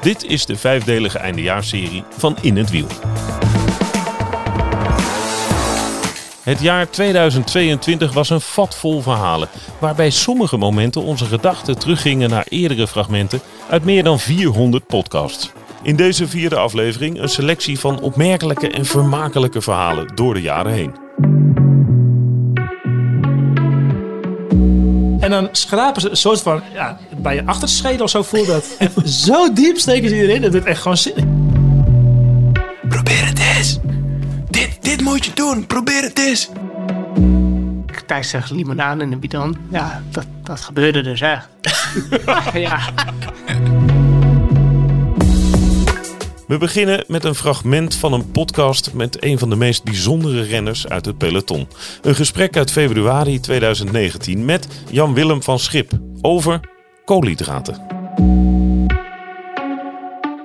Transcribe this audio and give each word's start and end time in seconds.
Dit 0.00 0.24
is 0.24 0.46
de 0.46 0.56
vijfdelige 0.56 1.18
eindejaarsserie 1.18 2.04
van 2.16 2.36
In 2.40 2.56
het 2.56 2.70
Wiel. 2.70 2.86
Het 6.42 6.60
jaar 6.60 6.90
2022 6.90 8.12
was 8.12 8.30
een 8.30 8.40
vat 8.40 8.76
vol 8.76 9.00
verhalen, 9.00 9.48
waarbij 9.78 10.10
sommige 10.10 10.56
momenten 10.56 11.02
onze 11.02 11.24
gedachten 11.24 11.78
teruggingen 11.78 12.30
naar 12.30 12.46
eerdere 12.48 12.86
fragmenten 12.86 13.40
uit 13.68 13.84
meer 13.84 14.02
dan 14.02 14.20
400 14.20 14.86
podcasts. 14.86 15.52
In 15.82 15.96
deze 15.96 16.28
vierde 16.28 16.56
aflevering 16.56 17.20
een 17.20 17.28
selectie 17.28 17.78
van 17.78 18.00
opmerkelijke 18.00 18.70
en 18.70 18.84
vermakelijke 18.84 19.60
verhalen 19.60 20.12
door 20.14 20.34
de 20.34 20.42
jaren 20.42 20.72
heen. 20.72 21.59
En 25.30 25.42
dan 25.42 25.48
schrapen 25.52 26.00
ze 26.00 26.10
een 26.10 26.16
soort 26.16 26.42
van, 26.42 26.62
ja, 26.72 26.98
bij 27.16 27.34
je 27.34 27.46
achterschede 27.46 28.02
of 28.02 28.10
zo 28.10 28.22
voelt 28.22 28.46
dat. 28.46 28.66
En 28.78 29.08
zo 29.08 29.52
diep 29.52 29.78
steken 29.78 30.08
ze 30.08 30.14
erin, 30.14 30.42
dat 30.42 30.52
doet 30.52 30.64
echt 30.64 30.82
gewoon 30.82 30.96
zin. 30.96 31.50
Probeer 32.88 33.26
het 33.26 33.38
eens. 33.38 33.78
Dit, 34.50 34.76
dit 34.80 35.00
moet 35.00 35.24
je 35.24 35.32
doen. 35.34 35.66
Probeer 35.66 36.02
het 36.02 36.18
eens. 36.18 36.48
Thijs 38.06 38.28
zegt 38.28 38.50
limonade 38.50 39.02
in 39.02 39.10
de 39.10 39.16
bidon. 39.16 39.56
Ja, 39.70 40.02
dat, 40.10 40.26
dat 40.42 40.60
gebeurde 40.60 41.02
dus 41.02 41.20
echt. 41.20 41.48
ja. 42.54 42.78
We 46.50 46.58
beginnen 46.58 47.04
met 47.06 47.24
een 47.24 47.34
fragment 47.34 47.94
van 47.96 48.12
een 48.12 48.30
podcast 48.30 48.92
met 48.92 49.24
een 49.24 49.38
van 49.38 49.50
de 49.50 49.56
meest 49.56 49.84
bijzondere 49.84 50.42
renners 50.42 50.88
uit 50.88 51.06
het 51.06 51.18
peloton. 51.18 51.68
Een 52.02 52.14
gesprek 52.14 52.56
uit 52.56 52.70
februari 52.70 53.40
2019 53.40 54.44
met 54.44 54.68
Jan-Willem 54.90 55.42
van 55.42 55.58
Schip 55.58 55.92
over 56.20 56.60
koolhydraten. 57.04 57.86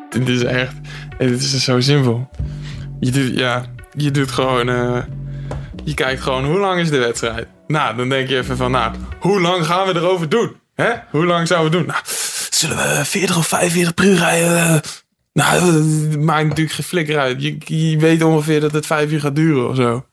Dit 0.10 0.30
is 0.30 0.44
echt... 0.44 0.74
Het 1.18 1.42
is 1.42 1.64
zo 1.64 1.80
simpel. 1.80 2.30
Je 3.00 3.12
doet, 3.12 3.38
ja, 3.38 3.66
je 3.92 4.12
doet 4.12 4.32
gewoon... 4.32 4.70
eh, 4.70 5.04
je 5.84 5.94
kijkt 5.94 6.22
gewoon, 6.22 6.46
hoe 6.46 6.60
lang 6.60 6.80
is 6.80 6.90
de 6.90 6.98
wedstrijd? 6.98 7.48
Nou, 7.68 7.96
dan 7.96 8.10
denk 8.10 8.30
je 8.30 8.38
even 8.38 8.58
van, 8.58 8.72
nou, 8.72 8.96
hoe 9.20 9.42
lang 9.42 9.66
gaan 9.66 9.88
we 9.88 9.96
erover 9.96 10.30
doen? 10.30 10.56
Hè? 10.76 10.92
Hoe 11.12 11.26
lang 11.26 11.48
zouden 11.48 11.72
we 11.72 11.78
doen? 11.78 11.88
Nou, 11.88 12.00
zullen 12.50 12.78
we 12.78 13.06
40 13.06 13.38
of 13.38 13.48
45 13.48 13.94
per 13.94 14.06
uur 14.06 14.18
rijden? 14.18 14.82
Nou, 15.36 15.62
dat 15.72 16.22
maakt 16.22 16.48
natuurlijk 16.48 16.76
geen 16.76 16.86
flikker 16.86 17.20
uit. 17.20 17.42
Je, 17.42 17.58
je 17.66 17.98
weet 17.98 18.24
ongeveer 18.24 18.60
dat 18.60 18.72
het 18.72 18.86
vijf 18.86 19.12
uur 19.12 19.20
gaat 19.20 19.36
duren 19.36 19.70
of 19.70 19.76
zo. 19.76 20.06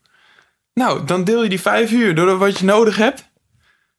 Nou, 0.75 1.05
dan 1.05 1.25
deel 1.25 1.43
je 1.43 1.49
die 1.49 1.61
vijf 1.61 1.91
uur 1.91 2.15
door 2.15 2.39
wat 2.39 2.59
je 2.59 2.65
nodig 2.65 2.97
hebt. 2.97 3.31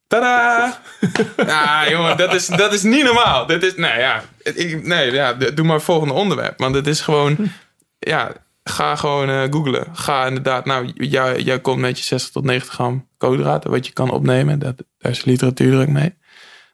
Tada! 0.07 0.80
ja, 1.38 1.89
jongen, 1.89 2.17
dat 2.17 2.33
is, 2.33 2.47
dat 2.47 2.73
is 2.73 2.83
niet 2.83 3.03
normaal. 3.03 3.45
Dit 3.45 3.63
is, 3.63 3.75
nee, 3.75 3.99
ja, 3.99 4.23
ik, 4.41 4.85
nee, 4.85 5.11
ja, 5.11 5.33
doe 5.33 5.65
maar 5.65 5.75
het 5.75 5.83
volgende 5.83 6.13
onderwerp. 6.13 6.59
Want 6.59 6.75
het 6.75 6.88
is 6.88 7.02
gewoon, 7.02 7.37
ja, 8.13 8.31
ga 8.63 8.95
gewoon 8.95 9.30
eh 9.30 9.43
googlen. 9.49 9.87
Ga 9.93 10.25
inderdaad, 10.25 10.65
nou, 10.65 10.91
jij, 10.93 11.41
jij 11.41 11.59
komt 11.59 11.80
met 11.80 11.97
je 11.97 12.03
60 12.03 12.31
tot 12.31 12.43
90 12.43 12.73
gram 12.73 13.08
koolhydraten, 13.17 13.69
wat 13.69 13.85
je 13.85 13.93
kan 13.93 14.11
opnemen. 14.11 14.59
Dat, 14.59 14.75
daar 14.97 15.11
is 15.11 15.25
literatuur 15.25 15.71
druk 15.71 15.89
mee. 15.89 16.15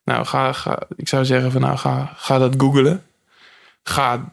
Nou, 0.04 0.26
ga, 0.26 0.54
ga, 0.54 0.80
ik 0.96 1.08
zou 1.08 1.26
zeggen 1.26 1.52
van, 1.52 1.62
nou, 1.62 1.78
ga, 1.78 2.14
ga 2.16 2.38
dat 2.38 2.54
googlen. 2.58 3.04
Ga 3.84 4.32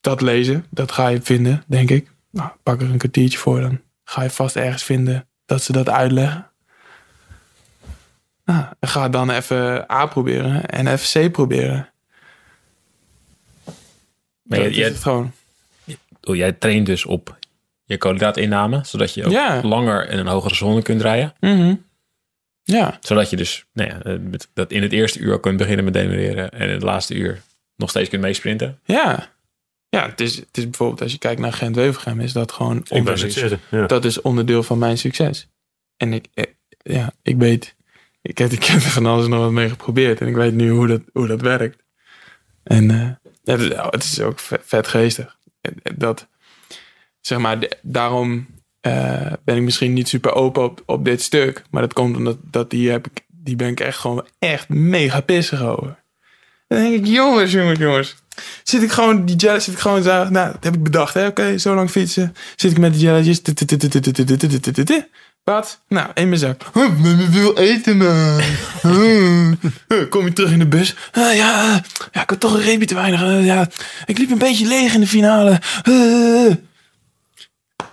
dat 0.00 0.20
lezen. 0.20 0.66
Dat 0.70 0.92
ga 0.92 1.08
je 1.08 1.22
vinden, 1.22 1.62
denk 1.66 1.90
ik. 1.90 2.10
Nou, 2.30 2.50
pak 2.62 2.80
er 2.80 2.90
een 2.90 2.98
kwartiertje 2.98 3.38
voor, 3.38 3.60
dan 3.60 3.80
ga 4.04 4.22
je 4.22 4.30
vast 4.30 4.56
ergens 4.56 4.82
vinden 4.84 5.26
dat 5.46 5.62
ze 5.62 5.72
dat 5.72 5.88
uitleggen. 5.88 6.46
Nou, 8.44 8.64
ga 8.80 9.08
dan 9.08 9.30
even 9.30 9.90
A 9.92 10.06
proberen 10.06 10.66
en 10.66 10.86
even 10.86 11.28
C 11.28 11.32
proberen. 11.32 11.88
Maar 14.42 14.58
Dat 14.58 14.74
je, 14.74 14.80
is 14.82 14.88
het 14.88 15.02
gewoon. 15.02 15.32
oh, 16.22 16.36
jij 16.36 16.52
traint 16.52 16.86
dus 16.86 17.04
op 17.04 17.38
je 17.84 17.98
koolhydraatinname, 17.98 18.80
zodat 18.84 19.14
je 19.14 19.24
ook 19.24 19.30
Ja. 19.32 19.60
langer 19.62 20.08
in 20.10 20.18
een 20.18 20.26
hogere 20.26 20.54
zone 20.54 20.82
kunt 20.82 21.02
rijden. 21.02 21.34
Mhm. 21.40 21.74
Ja, 22.62 22.98
Zodat 23.00 23.30
je 23.30 23.36
dus 23.36 23.64
nou 23.72 23.88
ja, 23.90 24.02
eh, 24.02 24.18
dat 24.52 24.72
in 24.72 24.82
het 24.82 24.92
eerste 24.92 25.18
uur 25.18 25.40
kunt 25.40 25.56
beginnen 25.56 25.84
met 25.84 25.94
demereren 25.94 26.50
en 26.50 26.66
in 26.68 26.72
het 26.74 26.82
laatste 26.82 27.14
uur 27.14 27.40
nog 27.76 27.90
steeds 27.90 28.08
kunt 28.08 28.22
meesprinten. 28.22 28.78
ja. 28.84 29.28
Ja, 29.90 30.08
het 30.08 30.20
is, 30.20 30.36
het 30.36 30.56
is 30.56 30.64
bijvoorbeeld 30.64 31.02
als 31.02 31.12
je 31.12 31.18
kijkt 31.18 31.40
naar 31.40 31.52
Gent-Wevelgem, 31.52 32.20
is 32.20 32.32
dat 32.32 32.52
gewoon 32.52 32.76
onderdeel. 32.88 33.14
Ja. 33.70 33.86
dat 33.86 34.04
is 34.04 34.20
onderdeel 34.20 34.62
van 34.62 34.78
mijn 34.78 34.98
succes. 34.98 35.48
En 35.96 36.12
ik, 36.12 36.26
eh, 36.34 36.44
ja, 36.82 37.12
ik 37.22 37.36
weet, 37.36 37.74
ik 38.22 38.38
heb, 38.38 38.50
ik 38.58 38.64
heb 38.64 38.76
er 38.82 38.90
van 38.90 39.06
alles 39.06 39.26
nog 39.26 39.38
wat 39.40 39.50
mee 39.50 39.68
geprobeerd 39.68 40.20
en 40.20 40.26
ik 40.26 40.34
weet 40.34 40.54
nu 40.54 40.70
hoe 40.70 40.86
dat, 40.86 41.00
hoe 41.12 41.26
dat 41.26 41.40
werkt. 41.40 41.82
En 42.62 42.90
eh, 42.90 43.30
ja, 43.42 43.52
het, 43.52 43.60
is- 43.60 43.76
het 43.90 44.02
is 44.04 44.20
ook 44.20 44.38
vet, 44.38 44.60
vet 44.64 44.86
geestig. 44.88 45.36
Dat, 45.96 46.26
zeg 47.20 47.38
maar, 47.38 47.58
daarom 47.82 48.46
eh, 48.80 49.32
ben 49.44 49.56
ik 49.56 49.62
misschien 49.62 49.92
niet 49.92 50.08
super 50.08 50.32
open 50.32 50.62
op, 50.64 50.82
op 50.86 51.04
dit 51.04 51.22
stuk, 51.22 51.62
maar 51.70 51.82
dat 51.82 51.92
komt 51.92 52.16
omdat 52.16 52.36
dat 52.42 52.70
die, 52.70 52.90
heb 52.90 53.06
ik, 53.06 53.24
die 53.28 53.56
ben 53.56 53.68
ik 53.68 53.80
echt 53.80 53.98
gewoon 53.98 54.26
echt 54.38 54.68
mega 54.68 55.20
pissig 55.20 55.62
over. 55.62 56.02
Dan 56.68 56.78
denk 56.78 56.94
ik, 56.94 57.06
jongens, 57.06 57.52
jongens, 57.52 57.78
jongens. 57.78 58.16
Zit 58.62 58.82
ik 58.82 58.92
gewoon, 58.92 59.24
die 59.24 59.36
jelly, 59.36 59.60
zit 59.60 59.74
ik 59.74 59.80
gewoon 59.80 60.02
zo, 60.02 60.10
nou, 60.28 60.52
dat 60.52 60.64
heb 60.64 60.74
ik 60.74 60.82
bedacht, 60.82 61.14
hè. 61.14 61.26
Oké, 61.26 61.58
zo 61.58 61.74
lang 61.74 61.90
fietsen. 61.90 62.34
Zit 62.56 62.70
ik 62.70 62.78
met 62.78 62.92
die 62.92 63.02
jelletjes. 63.02 63.40
Wat? 65.44 65.80
Nou, 65.88 66.08
in 66.14 66.28
mijn 66.28 66.40
zak. 66.40 66.62
Ik 67.22 67.28
wil 67.30 67.56
eten, 67.56 67.96
man. 67.96 68.40
Kom 70.08 70.24
je 70.24 70.32
terug 70.32 70.50
in 70.52 70.58
de 70.58 70.66
bus? 70.66 70.94
Ah, 71.12 71.34
ja, 71.34 71.62
eh, 71.74 71.78
ja, 72.12 72.22
ik 72.22 72.30
had 72.30 72.40
toch 72.40 72.54
een 72.54 72.60
reepje 72.62 72.86
te 72.86 72.94
weinig. 72.94 73.22
eh, 73.22 73.46
Ja, 73.46 73.68
ik 74.06 74.18
liep 74.18 74.30
een 74.30 74.38
beetje 74.38 74.66
leeg 74.66 74.94
in 74.94 75.00
de 75.00 75.06
finale. 75.06 75.60
Uh. 75.88 76.54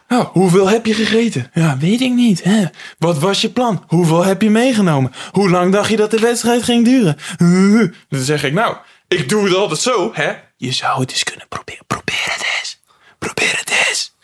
Nou, 0.07 0.28
hoeveel 0.31 0.69
heb 0.69 0.86
je 0.86 0.94
gegeten? 0.94 1.50
Ja, 1.53 1.78
weet 1.78 2.02
ik 2.02 2.12
niet. 2.13 2.44
Hè? 2.44 2.63
Wat 2.97 3.19
was 3.19 3.41
je 3.41 3.50
plan? 3.50 3.84
Hoeveel 3.88 4.24
heb 4.25 4.41
je 4.41 4.50
meegenomen? 4.50 5.12
Hoe 5.31 5.50
lang 5.50 5.72
dacht 5.72 5.90
je 5.90 5.96
dat 5.97 6.12
de 6.12 6.19
wedstrijd 6.19 6.63
ging 6.63 6.86
duren? 6.86 7.18
Uh, 7.41 7.90
Dan 8.09 8.22
zeg 8.22 8.44
ik, 8.44 8.53
nou, 8.53 8.75
ik 9.07 9.29
doe 9.29 9.44
het 9.44 9.56
altijd 9.56 9.79
zo, 9.79 10.12
hè? 10.13 10.34
Je 10.57 10.72
zou 10.72 11.00
het 11.00 11.12
eens 11.12 11.23
kunnen 11.23 11.47
proberen. 11.47 11.85
Probeer 11.88 12.23
het 12.23 12.45
eens. 12.59 12.81
Probeer 13.19 13.57
het 13.57 13.88
eens. 13.88 14.16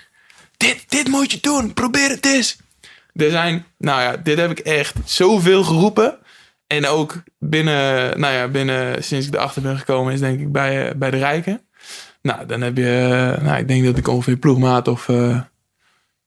Dit, 0.57 0.85
dit 0.87 1.07
moet 1.07 1.31
je 1.31 1.39
doen. 1.39 1.73
Probeer 1.73 2.09
het 2.09 2.25
eens. 2.25 2.57
Er 3.13 3.29
zijn, 3.29 3.65
nou 3.77 4.01
ja, 4.01 4.17
dit 4.17 4.37
heb 4.37 4.51
ik 4.51 4.59
echt 4.59 4.95
zoveel 5.05 5.63
geroepen. 5.63 6.17
En 6.67 6.87
ook 6.87 7.23
binnen, 7.39 8.19
nou 8.19 8.33
ja, 8.33 8.47
binnen 8.47 9.03
sinds 9.03 9.27
ik 9.27 9.33
erachter 9.33 9.61
ben 9.61 9.77
gekomen, 9.77 10.13
is 10.13 10.19
denk 10.19 10.39
ik 10.39 10.51
bij, 10.51 10.89
eh, 10.89 10.95
bij 10.95 11.11
de 11.11 11.17
Rijken. 11.17 11.61
Nou, 12.21 12.45
dan 12.45 12.61
heb 12.61 12.77
je, 12.77 13.35
eh, 13.37 13.43
nou, 13.43 13.57
ik 13.57 13.67
denk 13.67 13.85
dat 13.85 13.97
ik 13.97 14.07
ongeveer 14.07 14.37
ploegmaat 14.37 14.87
of 14.87 15.09
eh 15.09 15.41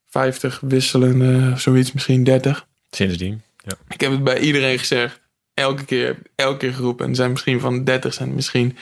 50 0.09 0.59
wisselende, 0.61 1.51
of 1.53 1.61
zoiets, 1.61 1.91
misschien 1.91 2.23
30. 2.23 2.67
Sindsdien. 2.91 3.41
Ja. 3.57 3.73
Ik 3.87 4.01
heb 4.01 4.11
het 4.11 4.23
bij 4.23 4.39
iedereen 4.39 4.79
gezegd. 4.79 5.19
Elke 5.57 5.85
keer, 5.85 6.17
elke 6.35 6.57
keer 6.57 6.73
geroepen. 6.73 7.05
En 7.05 7.11
er 7.11 7.17
zijn 7.17 7.31
misschien 7.31 7.59
van 7.59 7.73
de 7.73 7.83
30 7.83 8.13
zijn 8.13 8.33
misschien 8.33 8.77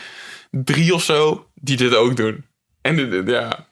drie 0.51 0.93
of 0.93 1.03
zo 1.03 1.47
die 1.53 1.77
dit 1.77 1.95
ook 1.95 2.15
doen. 2.15 2.45
En 2.81 3.25
ja, 3.25 3.67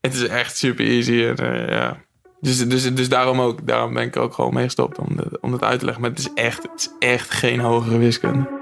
het 0.00 0.14
is 0.14 0.26
echt 0.26 0.56
super 0.56 0.86
easy. 0.86 1.22
En, 1.22 1.36
eh, 1.36 1.68
ja. 1.68 2.02
dus, 2.40 2.68
dus, 2.68 2.94
dus 2.94 3.08
daarom 3.08 3.40
ook, 3.40 3.66
daarom 3.66 3.94
ben 3.94 4.02
ik 4.02 4.16
ook 4.16 4.34
gewoon 4.34 4.54
mee 4.54 4.64
gestopt 4.64 4.98
om, 4.98 5.18
om 5.40 5.50
dat 5.50 5.62
uit 5.62 5.78
te 5.78 5.84
leggen. 5.84 6.02
Maar 6.02 6.10
het 6.10 6.20
is 6.20 6.32
echt, 6.34 6.62
het 6.62 6.80
is 6.80 7.08
echt 7.08 7.30
geen 7.30 7.60
hogere 7.60 7.98
wiskunde. 7.98 8.61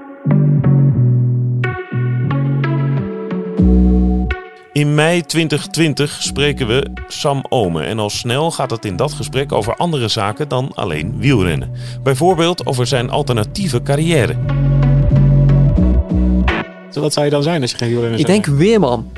In 4.73 4.95
mei 4.95 5.21
2020 5.25 6.21
spreken 6.21 6.67
we 6.67 6.91
Sam 7.07 7.43
Omen 7.49 7.85
en 7.85 7.99
al 7.99 8.09
snel 8.09 8.51
gaat 8.51 8.71
het 8.71 8.85
in 8.85 8.95
dat 8.95 9.13
gesprek 9.13 9.51
over 9.51 9.75
andere 9.75 10.07
zaken 10.07 10.47
dan 10.47 10.71
alleen 10.73 11.15
wielrennen. 11.17 11.71
Bijvoorbeeld 12.03 12.65
over 12.65 12.87
zijn 12.87 13.09
alternatieve 13.09 13.81
carrière. 13.83 14.35
Wat 16.93 17.13
zou 17.13 17.25
je 17.25 17.31
dan 17.31 17.43
zijn 17.43 17.61
als 17.61 17.71
je 17.71 17.77
geen 17.77 17.89
wielrenner 17.89 18.19
Ik 18.19 18.25
zou 18.27 18.41
denk 18.41 18.57
Weerman. 18.57 19.11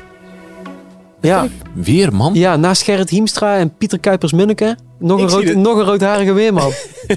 Ja, 1.20 1.48
Weer, 1.74 2.14
man? 2.14 2.34
ja, 2.34 2.56
naast 2.56 2.82
Gerrit 2.82 3.10
Hiemstra 3.10 3.56
en 3.56 3.76
Pieter 3.76 3.98
Kuipers-Munneke. 3.98 4.76
Nog, 4.98 5.18
een 5.18 5.24
Ik 5.24 5.30
rood, 5.30 5.54
nog 5.54 5.78
een 5.78 5.84
roodharige 5.84 6.32
Weerman. 6.32 6.72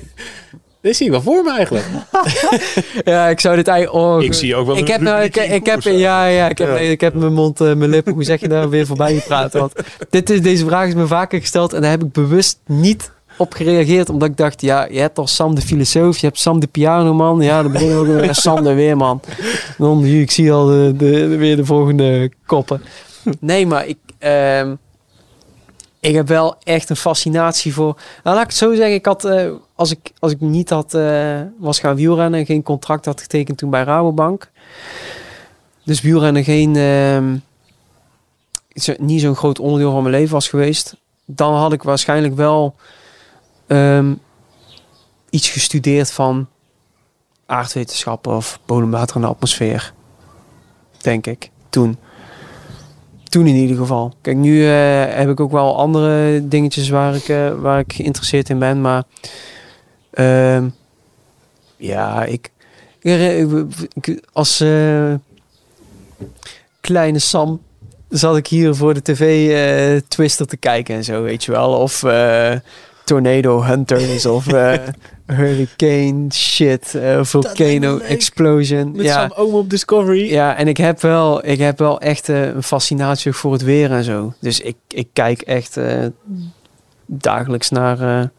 Dit 0.82 0.96
zie 0.96 1.06
ik 1.06 1.12
wel 1.12 1.22
voor 1.22 1.44
me 1.44 1.52
eigenlijk. 1.52 1.86
ja, 3.06 3.28
ik 3.28 3.40
zou 3.40 3.56
dit 3.56 3.68
eigenlijk... 3.68 4.06
Oh, 4.06 4.24
Ik 4.24 4.34
zie 4.34 4.56
ook 4.56 4.68
wel 4.68 4.78
ik 4.78 4.88
heb, 4.88 5.02
nou, 5.02 5.24
ik, 5.24 5.36
heb, 5.66 5.82
ja, 5.82 6.26
ja, 6.26 6.50
ik 6.50 6.58
heb, 6.58 6.68
Ja. 6.68 6.76
ik 6.76 7.02
heb 7.02 7.14
mijn 7.14 7.34
mond, 7.34 7.62
eh, 7.62 7.74
mijn 7.74 7.90
lippen, 7.90 8.14
hoe 8.14 8.24
zeg 8.24 8.40
je 8.40 8.48
daar 8.48 8.70
weer 8.70 8.86
voorbij 8.86 9.14
gepraat. 9.16 9.54
Want 9.54 9.74
dit 10.10 10.30
is, 10.30 10.42
deze 10.42 10.66
vraag 10.66 10.88
is 10.88 10.94
me 10.94 11.08
vaker 11.08 11.40
gesteld 11.40 11.74
en 11.74 11.82
daar 11.82 11.90
heb 11.92 12.04
ik 12.04 12.12
bewust 12.12 12.60
niet 12.66 13.12
op 13.38 13.54
gereageerd. 13.54 14.10
Omdat 14.10 14.30
ik 14.30 14.38
dacht, 14.38 14.62
ja, 14.62 14.88
je 14.92 15.00
hebt 15.00 15.18
al 15.18 15.28
Sam 15.28 15.56
de 15.56 15.62
filosoof, 15.62 16.18
je 16.18 16.26
hebt 16.26 16.40
Sam 16.40 16.60
de 16.60 16.68
pianoman. 16.68 17.42
Ja, 17.42 17.62
dan 17.64 17.72
begin 17.72 17.90
ik 17.90 17.96
ook 17.98 18.06
weer 18.06 18.36
Sam 18.36 18.64
de 18.64 18.74
Weerman. 18.74 19.22
Dan, 19.78 20.06
ik 20.06 20.32
zie 20.32 20.52
al 20.52 20.66
de, 20.66 20.94
de, 20.98 21.28
weer 21.28 21.56
de 21.56 21.66
volgende 21.66 22.32
koppen. 22.46 22.82
Nee, 23.40 23.68
maar 23.68 23.88
ik... 23.88 23.98
ehm, 24.20 24.76
ik 26.00 26.16
heb 26.16 26.28
wel 26.28 26.56
echt 26.64 26.90
een 26.90 26.96
fascinatie 26.96 27.74
voor. 27.74 27.94
Nou, 28.24 28.36
laat 28.36 28.44
ik 28.44 28.50
het 28.50 28.58
zo 28.58 28.76
zeggen. 28.76 28.94
Ik 28.94 29.06
had, 29.06 29.26
eh, 29.26 29.50
als 29.78 29.92
ik, 29.92 30.12
als 30.20 30.32
ik 30.32 30.40
niet 30.42 30.70
had, 30.70 30.94
eh, 30.94 31.42
was 31.60 31.80
gaan 31.80 31.96
wielrennen 31.96 32.40
en 32.40 32.46
geen 32.46 32.64
contract 32.64 33.06
had 33.06 33.22
getekend 33.22 33.58
toen 33.58 33.70
bij 33.70 33.84
Rabobank. 33.84 34.52
Dus 35.84 36.02
wielrennen 36.02 36.44
geen, 36.44 36.76
zo- 38.74 38.96
niet 38.98 39.22
zo'n 39.22 39.36
groot 39.36 39.60
onderdeel 39.60 39.92
van 39.92 40.02
mijn 40.04 40.16
leven 40.16 40.34
was 40.34 40.48
geweest. 40.50 40.96
Dan 41.26 41.54
had 41.54 41.74
ik 41.74 41.84
waarschijnlijk 41.84 42.36
wel 42.36 42.76
ehm, 43.68 44.14
iets 45.30 45.50
gestudeerd 45.50 46.12
van 46.12 46.48
aardwetenschappen 47.46 48.36
of 48.36 48.60
bodemwater 48.66 49.16
en 49.16 49.24
atmosfeer. 49.24 49.94
Denk 51.02 51.28
ik, 51.28 51.50
toen. 51.70 51.98
Toen 53.24 53.48
in 53.48 53.56
ieder 53.56 53.78
geval. 53.78 54.14
Kijk, 54.22 54.38
nu 54.38 54.64
eh, 54.68 55.06
heb 55.16 55.30
ik 55.30 55.40
ook 55.40 55.52
wel 55.52 55.78
andere 55.78 56.48
dingetjes 56.48 56.90
waar 56.90 57.16
ik, 57.16 57.30
eh, 57.30 57.54
waar 57.54 57.80
ik 57.80 57.94
geïnteresseerd 57.94 58.50
in 58.50 58.60
ben. 58.60 58.82
Maar 58.82 59.04
ehm, 60.18 60.68
ja, 61.78 62.24
ik, 62.24 62.52
als 64.32 64.60
eh, 64.60 65.14
kleine 66.82 67.20
Sam 67.20 67.62
zat 68.10 68.38
ik 68.38 68.48
hier 68.48 68.76
voor 68.76 68.94
de 68.94 69.02
tv 69.02 69.50
eh, 69.50 70.02
Twister 70.08 70.48
te 70.48 70.58
kijken 70.58 70.96
en 70.96 71.04
zo, 71.04 71.22
weet 71.22 71.44
je 71.44 71.52
wel. 71.52 71.70
Of 71.70 72.04
eh, 72.04 72.54
Tornado 73.04 73.64
Hunters 73.64 74.26
of 74.26 74.48
eh, 74.48 74.74
Hurricane 75.38 76.26
shit, 76.34 76.98
Volcano 77.22 77.98
Explosion. 77.98 78.92
Met 78.96 79.06
ja. 79.06 79.22
Sam 79.22 79.46
Oom 79.46 79.54
op 79.54 79.70
Discovery. 79.70 80.32
Ja, 80.32 80.56
en 80.56 80.68
ik 80.68 80.78
heb 80.78 81.02
wel, 81.02 81.46
ik 81.46 81.60
heb 81.60 81.80
wel 81.80 82.02
echt 82.02 82.28
een 82.28 82.64
fascinatie 82.64 83.32
voor 83.32 83.52
het 83.52 83.64
weer 83.64 83.92
en 83.92 84.04
zo. 84.04 84.34
Dus 84.40 84.60
ik, 84.60 84.76
ik 84.88 85.08
kijk 85.14 85.42
echt 85.42 85.80
dagelijks 87.06 87.70
naar. 87.70 88.30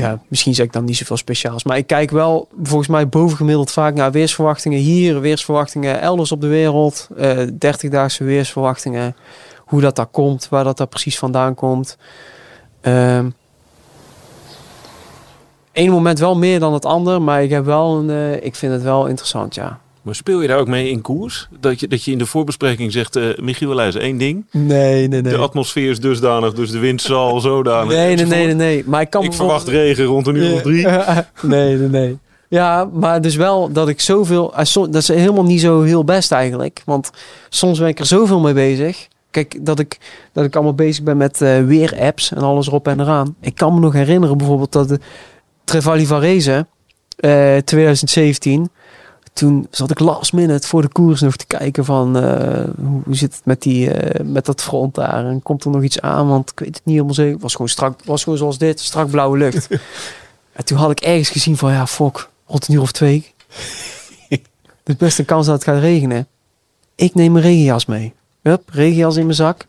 Ja, 0.00 0.20
misschien 0.28 0.54
zeg 0.54 0.66
ik 0.66 0.72
dan 0.72 0.84
niet 0.84 0.96
zoveel 0.96 1.16
speciaals. 1.16 1.64
Maar 1.64 1.76
ik 1.76 1.86
kijk 1.86 2.10
wel 2.10 2.48
volgens 2.62 2.88
mij 2.88 3.08
bovengemiddeld 3.08 3.70
vaak 3.70 3.94
naar 3.94 4.12
weersverwachtingen 4.12 4.78
hier, 4.78 5.20
weersverwachtingen 5.20 6.00
elders 6.00 6.32
op 6.32 6.40
de 6.40 6.46
wereld. 6.46 7.08
eh 7.16 7.38
30-daagse 7.38 8.24
weersverwachtingen. 8.24 9.16
Hoe 9.58 9.80
dat 9.80 9.96
daar 9.96 10.06
komt, 10.06 10.48
waar 10.48 10.64
dat 10.64 10.76
daar 10.76 10.86
precies 10.86 11.18
vandaan 11.18 11.54
komt. 11.54 11.96
Ehm 12.80 13.26
Eén 15.78 15.90
moment 15.90 16.18
wel 16.18 16.36
meer 16.36 16.60
dan 16.60 16.72
het 16.72 16.84
ander, 16.84 17.22
maar 17.22 17.42
ik 17.42 17.50
heb 17.50 17.64
wel 17.64 17.96
een, 17.96 18.10
eh, 18.10 18.44
ik 18.44 18.54
vind 18.54 18.72
het 18.72 18.82
wel 18.82 19.06
interessant, 19.06 19.54
ja. 19.54 19.80
Maar 20.08 20.16
speel 20.16 20.40
je 20.42 20.48
daar 20.48 20.58
ook 20.58 20.68
mee 20.68 20.90
in 20.90 21.00
koers? 21.02 21.48
Dat 21.60 21.80
je, 21.80 21.88
dat 21.88 22.04
je 22.04 22.10
in 22.10 22.18
de 22.18 22.26
voorbespreking 22.26 22.92
zegt, 22.92 23.16
eh 23.16 23.24
Michiel 23.36 23.74
luister, 23.74 24.02
één 24.02 24.18
ding. 24.18 24.44
Nee, 24.50 25.08
nee, 25.08 25.20
nee. 25.22 25.32
De 25.32 25.36
atmosfeer 25.36 25.90
is 25.90 26.00
dusdanig, 26.00 26.52
dus 26.54 26.70
de 26.70 26.78
wind 26.78 27.02
zal 27.02 27.40
zodanig. 27.50 27.94
Nee, 27.94 28.16
nee, 28.16 28.26
nee, 28.26 28.44
nee, 28.44 28.54
nee. 28.54 28.82
Maar 28.86 29.00
ik 29.00 29.10
kan 29.10 29.22
Ik 29.24 29.32
verwacht 29.32 29.68
regen 29.68 30.04
rond 30.04 30.26
een 30.26 30.34
uur 30.34 30.52
of 30.54 30.62
drie. 30.62 30.86
nee, 31.42 31.76
nee, 31.76 31.88
nee. 31.88 32.18
Ja, 32.48 32.88
maar 32.92 33.20
dus 33.20 33.36
wel 33.36 33.72
dat 33.72 33.88
ik 33.88 34.00
zoveel... 34.00 34.54
eh, 34.56 34.64
Dat 34.74 34.94
is 34.94 35.08
helemaal 35.08 35.44
niet 35.44 35.60
zo 35.60 35.82
heel 35.82 36.04
best 36.04 36.32
eigenlijk. 36.32 36.82
Want 36.84 37.10
soms 37.48 37.78
ben 37.78 37.88
ik 37.88 37.98
er 37.98 38.06
zoveel 38.06 38.40
mee 38.40 38.54
bezig. 38.54 39.08
Kijk, 39.30 39.58
dat 39.66 39.78
ik, 39.78 39.98
dat 40.32 40.44
ik 40.44 40.54
allemaal 40.54 40.74
bezig 40.74 41.04
ben 41.04 41.16
met 41.16 41.40
eh 41.42 41.64
weer-apps 41.64 42.32
en 42.32 42.42
alles 42.42 42.66
erop 42.66 42.88
en 42.88 43.00
eraan. 43.00 43.36
Ik 43.40 43.54
kan 43.54 43.74
me 43.74 43.80
nog 43.80 43.92
herinneren 43.92 44.36
bijvoorbeeld 44.38 44.72
dat 44.72 44.88
de 44.88 44.98
Trevali 45.64 46.06
Varese 46.06 46.66
eh 47.16 47.56
2017... 47.56 48.70
Toen 49.38 49.66
zat 49.70 49.90
ik 49.90 49.98
last 49.98 50.32
minute 50.32 50.68
voor 50.68 50.82
de 50.82 50.88
koers 50.88 51.20
nog 51.20 51.36
te 51.36 51.46
kijken 51.46 51.84
van 51.84 52.16
eh, 52.16 52.64
hoe 52.76 53.00
hoe 53.04 53.16
zit 53.16 53.34
het 53.34 53.44
met, 53.44 53.62
die, 53.62 53.90
eh, 53.90 54.24
met 54.24 54.46
dat 54.46 54.62
front 54.62 54.94
daar. 54.94 55.26
En 55.26 55.42
komt 55.42 55.64
er 55.64 55.70
nog 55.70 55.82
iets 55.82 56.00
aan, 56.00 56.28
want 56.28 56.50
ik 56.50 56.58
weet 56.58 56.74
het 56.74 56.84
niet 56.84 56.94
helemaal 56.94 57.14
zeker. 57.14 57.32
Het 57.32 57.42
was 57.42 57.52
gewoon 57.52 57.68
strak, 57.68 58.04
was 58.04 58.22
gewoon 58.22 58.38
zoals 58.38 58.58
dit, 58.58 58.80
strak 58.80 59.10
blauwe 59.10 59.38
lucht. 59.38 59.68
en 60.52 60.64
toen 60.64 60.78
had 60.78 60.90
ik 60.90 61.00
ergens 61.00 61.28
gezien 61.28 61.56
van 61.56 61.72
ja, 61.72 61.86
fok, 61.86 62.30
rond 62.46 62.68
een 62.68 62.74
uur 62.74 62.80
of 62.80 62.92
twee. 62.92 63.32
Is 64.84 64.96
best 64.96 65.18
een 65.18 65.24
kans 65.24 65.46
dat 65.46 65.54
het 65.54 65.64
gaat 65.64 65.80
regenen. 65.80 66.26
Ik 66.94 67.14
neem 67.14 67.32
mijn 67.32 67.44
regenjas 67.44 67.86
mee. 67.86 68.14
Hup, 68.42 68.68
regenjas 68.72 69.16
in 69.16 69.24
mijn 69.24 69.36
zak. 69.36 69.66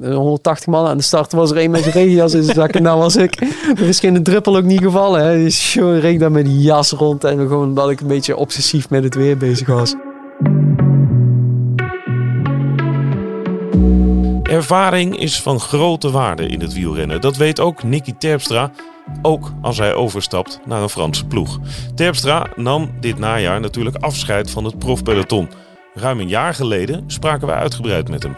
Eh, 0.00 0.14
180 0.14 0.66
man 0.66 0.86
aan 0.86 0.96
de 0.96 1.02
start 1.02 1.32
was 1.32 1.50
er 1.50 1.56
één 1.56 1.70
met 1.70 1.82
zijn 1.82 1.94
regenjas 1.94 2.34
in 2.34 2.42
zijn 2.42 2.56
zak 2.56 2.70
en 2.70 2.82
nou 2.82 2.98
was 2.98 3.16
ik. 3.16 3.40
Er 3.76 3.88
is 3.88 4.00
geen 4.00 4.22
druppel 4.22 4.56
ook 4.56 4.64
niet 4.64 4.80
gevallen. 4.82 5.24
Hè. 5.24 5.36
Dus 5.36 5.74
reed 5.74 6.20
daar 6.20 6.32
met 6.32 6.44
die 6.44 6.60
jas 6.60 6.90
rond 6.90 7.24
en 7.24 7.38
gewoon 7.38 7.74
dat 7.74 7.90
ik 7.90 8.00
een 8.00 8.06
beetje 8.06 8.36
obsessief 8.36 8.90
met 8.90 9.04
het 9.04 9.14
weer 9.14 9.36
bezig 9.36 9.68
was. 9.68 9.94
Ervaring 14.42 15.18
is 15.18 15.42
van 15.42 15.60
grote 15.60 16.10
waarde 16.10 16.46
in 16.46 16.60
het 16.60 16.72
wielrennen. 16.72 17.20
Dat 17.20 17.36
weet 17.36 17.60
ook 17.60 17.82
Nicky 17.82 18.12
Terpstra, 18.18 18.70
ook 19.22 19.52
als 19.62 19.78
hij 19.78 19.94
overstapt 19.94 20.60
naar 20.66 20.82
een 20.82 20.88
Franse 20.88 21.26
ploeg. 21.26 21.58
Terpstra 21.94 22.46
nam 22.56 22.90
dit 23.00 23.18
najaar 23.18 23.60
natuurlijk 23.60 23.96
afscheid 23.96 24.50
van 24.50 24.64
het 24.64 24.78
profpeloton. 24.78 25.48
Ruim 25.94 26.20
een 26.20 26.28
jaar 26.28 26.54
geleden 26.54 27.04
spraken 27.06 27.46
we 27.46 27.52
uitgebreid 27.52 28.08
met 28.08 28.22
hem. 28.22 28.36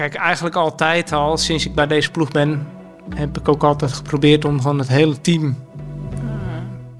Kijk, 0.00 0.14
eigenlijk 0.14 0.56
altijd 0.56 1.12
al, 1.12 1.36
sinds 1.36 1.66
ik 1.66 1.74
bij 1.74 1.86
deze 1.86 2.10
ploeg 2.10 2.30
ben, 2.30 2.66
heb 3.14 3.38
ik 3.38 3.48
ook 3.48 3.62
altijd 3.62 3.92
geprobeerd 3.92 4.44
om 4.44 4.60
gewoon 4.60 4.78
het 4.78 4.88
hele 4.88 5.20
team 5.20 5.56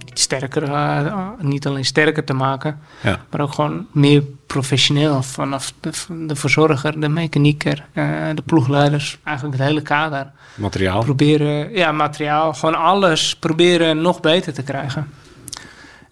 iets 0.05 0.23
sterker, 0.23 0.63
eh, 0.63 1.29
niet 1.39 1.67
alleen 1.67 1.85
sterker 1.85 2.25
te 2.25 2.33
maken, 2.33 2.79
Ja. 3.03 3.21
maar 3.31 3.41
ook 3.41 3.53
gewoon 3.53 3.87
meer 3.93 4.23
professioneel. 4.47 5.23
Vanaf 5.23 5.73
de, 5.81 5.91
de 6.27 6.37
verzorger, 6.37 7.01
de 7.01 7.09
mechanieker, 7.09 7.87
eh, 7.93 8.05
de 8.35 8.43
ploegleiders, 8.43 9.19
eigenlijk 9.25 9.59
het 9.59 9.67
hele 9.67 9.83
kader. 9.83 10.31
Materiaal. 10.55 11.03
Proberen, 11.05 11.73
ja, 11.73 11.93
materiaal, 11.93 12.55
gewoon 12.55 12.75
alles 12.75 13.37
proberen 13.37 14.01
nog 14.01 14.21
beter 14.21 14.53
te 14.53 14.63
krijgen. 14.63 15.09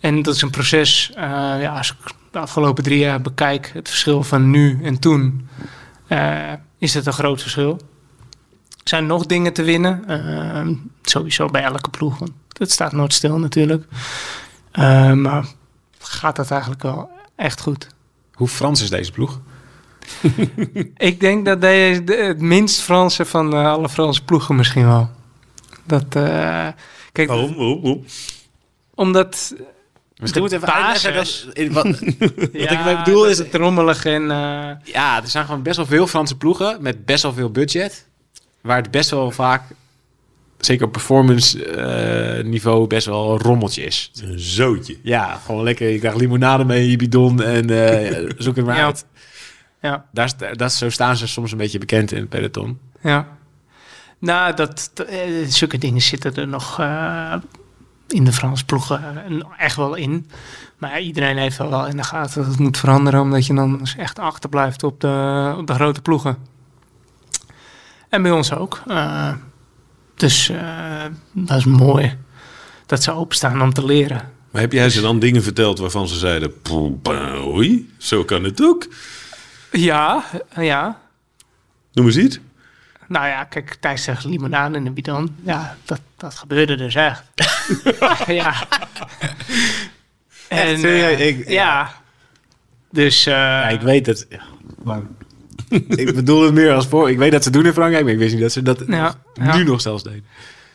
En 0.00 0.22
dat 0.22 0.34
is 0.34 0.42
een 0.42 0.50
proces, 0.50 1.12
eh, 1.14 1.22
ja, 1.60 1.76
als 1.76 1.90
ik 1.90 2.12
de 2.30 2.38
afgelopen 2.38 2.82
drie 2.84 2.98
jaar 2.98 3.20
bekijk, 3.20 3.70
het 3.74 3.88
verschil 3.88 4.22
van 4.22 4.50
nu 4.50 4.80
en 4.82 4.98
toen, 4.98 5.48
eh, 6.06 6.52
is 6.78 6.94
het 6.94 7.06
een 7.06 7.12
groot 7.12 7.42
verschil. 7.42 7.80
Er 8.68 8.88
zijn 8.94 9.06
nog 9.06 9.26
dingen 9.26 9.52
te 9.52 9.62
winnen, 9.62 10.04
eh, 10.06 10.68
sowieso 11.02 11.46
bij 11.46 11.62
elke 11.62 11.90
ploeg, 11.90 12.18
want 12.18 12.32
het 12.58 12.72
staat 12.72 12.92
nooit 12.92 13.12
stil 13.12 13.38
natuurlijk. 13.38 13.84
Eh, 14.70 15.12
maar 15.12 15.46
gaat 15.98 16.36
dat 16.36 16.50
eigenlijk 16.50 16.82
wel 16.82 17.10
echt 17.36 17.60
goed. 17.60 17.86
Hoe 18.32 18.48
Frans 18.48 18.82
is 18.82 18.90
deze 18.90 19.12
ploeg? 19.12 19.40
Ik 20.96 21.20
denk 21.20 21.44
dat 21.44 21.60
deze 21.60 22.04
de, 22.04 22.14
het 22.14 22.40
minst 22.40 22.80
Franse 22.80 23.24
van 23.24 23.54
eh, 23.54 23.66
alle 23.66 23.88
Franse 23.88 24.24
ploegen 24.24 24.56
misschien 24.56 24.86
wel. 24.86 25.10
Dat, 25.84 26.14
eh, 26.14 26.68
kijk, 27.12 27.28
Waarom? 27.28 27.54
Waarom? 27.54 27.82
Waarom? 27.82 28.04
omdat 28.94 29.54
Misschien 30.20 30.42
De 30.42 30.48
moet 30.48 30.62
even 30.62 30.74
uitleggen. 30.74 31.12
basis. 31.12 31.44
Dat, 31.44 31.54
in 31.54 31.72
wat, 31.72 31.84
ja, 32.52 32.70
ik 32.70 32.84
mee 32.84 32.96
bedoel 32.96 33.22
dat 33.22 33.30
is- 33.30 33.38
het 33.38 33.54
rommelig 33.54 34.04
en 34.04 34.22
eh, 34.30 34.70
ja, 34.84 35.22
er 35.22 35.28
zijn 35.28 35.44
gewoon 35.44 35.62
best 35.62 35.76
wel 35.76 35.86
veel 35.86 36.06
Franse 36.06 36.36
ploegen 36.36 36.82
met 36.82 37.04
best 37.04 37.22
wel 37.22 37.32
veel 37.32 37.50
budget. 37.50 38.06
Waar 38.60 38.76
het 38.76 38.90
best 38.90 39.10
wel 39.10 39.30
vaak, 39.30 39.62
zeker 40.58 40.86
op 40.86 40.92
performance 40.92 41.64
eh, 41.64 42.44
niveau, 42.44 42.86
best 42.86 43.06
wel 43.06 43.32
een 43.32 43.38
rommeltje 43.38 43.82
is. 43.82 44.10
Een 44.22 44.38
zootje. 44.40 44.96
Ja, 45.02 45.40
gewoon 45.44 45.62
lekker. 45.64 45.88
Je 45.88 45.98
krijgt 45.98 46.18
limonade 46.18 46.64
mee 46.64 46.82
in 46.84 46.90
je 46.90 46.96
bidon 46.96 47.42
en 47.42 47.70
eh, 47.70 48.30
zoek 48.38 48.56
het 48.56 48.64
maar 48.66 48.76
Ja. 48.76 48.84
uit. 48.84 49.04
ja, 49.82 50.04
Daar, 50.12 50.56
dat, 50.56 50.72
zo 50.72 50.90
staan 50.90 51.16
ze 51.16 51.26
soms 51.28 51.52
een 51.52 51.58
beetje 51.58 51.78
bekend 51.78 52.12
in 52.12 52.18
het 52.20 52.28
peloton. 52.28 52.78
ja. 53.02 53.36
Nou, 54.20 54.54
dat, 54.54 54.90
zulke 55.48 55.78
dingen 55.78 56.02
zitten 56.02 56.34
er 56.34 56.48
nog 56.48 56.80
eh, 56.80 57.34
in 58.08 58.24
de 58.24 58.32
Franse 58.32 58.64
ploegen 58.64 59.26
eh, 59.26 59.44
echt 59.58 59.76
wel 59.76 59.94
in. 59.94 60.30
Maar 60.78 61.00
iedereen 61.00 61.36
heeft 61.36 61.56
wel 61.56 61.86
in 61.86 61.96
de 61.96 62.02
gaten 62.04 62.40
dat 62.42 62.50
het 62.50 62.58
moet 62.58 62.78
veranderen, 62.78 63.20
omdat 63.20 63.46
je 63.46 63.54
dan 63.54 63.78
dus 63.78 63.96
echt 63.96 64.18
achterblijft 64.18 64.82
op 64.82 65.00
de, 65.00 65.54
op 65.58 65.66
de 65.66 65.74
grote 65.74 66.00
ploegen. 66.00 66.36
En 68.08 68.22
bij 68.22 68.30
ons 68.30 68.52
ook. 68.52 68.82
Eh, 68.86 69.32
dus 70.14 70.48
eh, 70.48 71.04
dat 71.32 71.58
is 71.58 71.64
mooi 71.64 72.16
dat 72.86 73.02
ze 73.02 73.12
openstaan 73.12 73.62
om 73.62 73.72
te 73.72 73.84
leren. 73.84 74.32
Maar 74.50 74.60
heb 74.60 74.72
jij 74.72 74.90
ze 74.90 75.00
dan 75.00 75.18
dingen 75.18 75.42
verteld 75.42 75.78
waarvan 75.78 76.08
ze 76.08 76.18
zeiden... 76.18 76.60
"Poeh, 76.62 76.92
bah, 77.02 77.46
Oei, 77.46 77.92
zo 77.98 78.24
kan 78.24 78.44
het 78.44 78.62
ook. 78.62 78.86
Ja, 79.72 80.24
ja. 80.56 81.00
Noem 81.92 82.06
eens 82.06 82.16
iets. 82.16 82.38
Nou 83.08 83.26
ja, 83.26 83.44
kijk, 83.44 83.74
Thijs 83.80 84.02
zegt 84.02 84.24
limonade 84.24 84.76
in 84.76 84.84
de 84.84 84.90
bidon. 84.90 85.36
Ja, 85.44 85.76
dat, 85.84 86.00
dat 86.16 86.34
gebeurde 86.34 86.76
dus 86.76 86.94
echt. 86.94 87.22
ja. 88.26 88.54
En, 90.48 90.78
serieus? 90.78 91.18
eh, 91.20 91.26
Ik- 91.26 91.48
ja. 91.48 91.90
Dus, 92.90 93.26
eh, 93.26 93.34
Ja, 93.34 93.68
ik 93.68 93.80
weet 93.80 94.04
dat. 94.04 94.26
ja, 94.28 94.40
maar- 94.82 95.02
ik 95.88 96.14
bedoel 96.14 96.42
het 96.42 96.54
meer 96.54 96.72
als 96.72 96.86
voor. 96.86 97.10
Ik 97.10 97.18
weet 97.18 97.32
dat 97.32 97.42
ze 97.44 97.50
doen 97.50 97.66
in 97.66 97.72
Frankrijk, 97.72 98.04
maar 98.04 98.12
ik 98.12 98.18
wist 98.18 98.32
niet 98.32 98.42
dat 98.42 98.52
ze 98.52 98.62
dat 98.62 98.82
Ja, 98.86 99.14
ja. 99.34 99.56
nu 99.56 99.64
nog 99.64 99.80
zelfs 99.80 100.02
deden. 100.02 100.24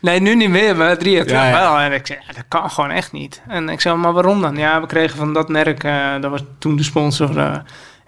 Nee, 0.01 0.19
nu 0.19 0.35
niet 0.35 0.49
meer, 0.49 0.75
maar 0.75 0.97
drie 0.97 1.11
jaar 1.15 1.25
terug 1.25 1.41
Ja, 1.41 1.47
ja. 1.47 1.59
wel. 1.59 1.79
En 1.79 1.91
ik 1.93 2.07
zei, 2.07 2.19
ja, 2.27 2.33
dat 2.33 2.43
kan 2.47 2.69
gewoon 2.71 2.89
echt 2.91 3.11
niet. 3.11 3.41
En 3.47 3.69
ik 3.69 3.81
zei, 3.81 3.95
maar 3.95 4.13
waarom 4.13 4.41
dan? 4.41 4.55
Ja, 4.55 4.81
we 4.81 4.87
kregen 4.87 5.17
van 5.17 5.33
dat 5.33 5.49
merk, 5.49 5.83
eh, 5.83 6.21
dat 6.21 6.31
was 6.31 6.41
toen 6.59 6.75
de 6.75 6.83
sponsor, 6.83 7.37
eh, 7.37 7.55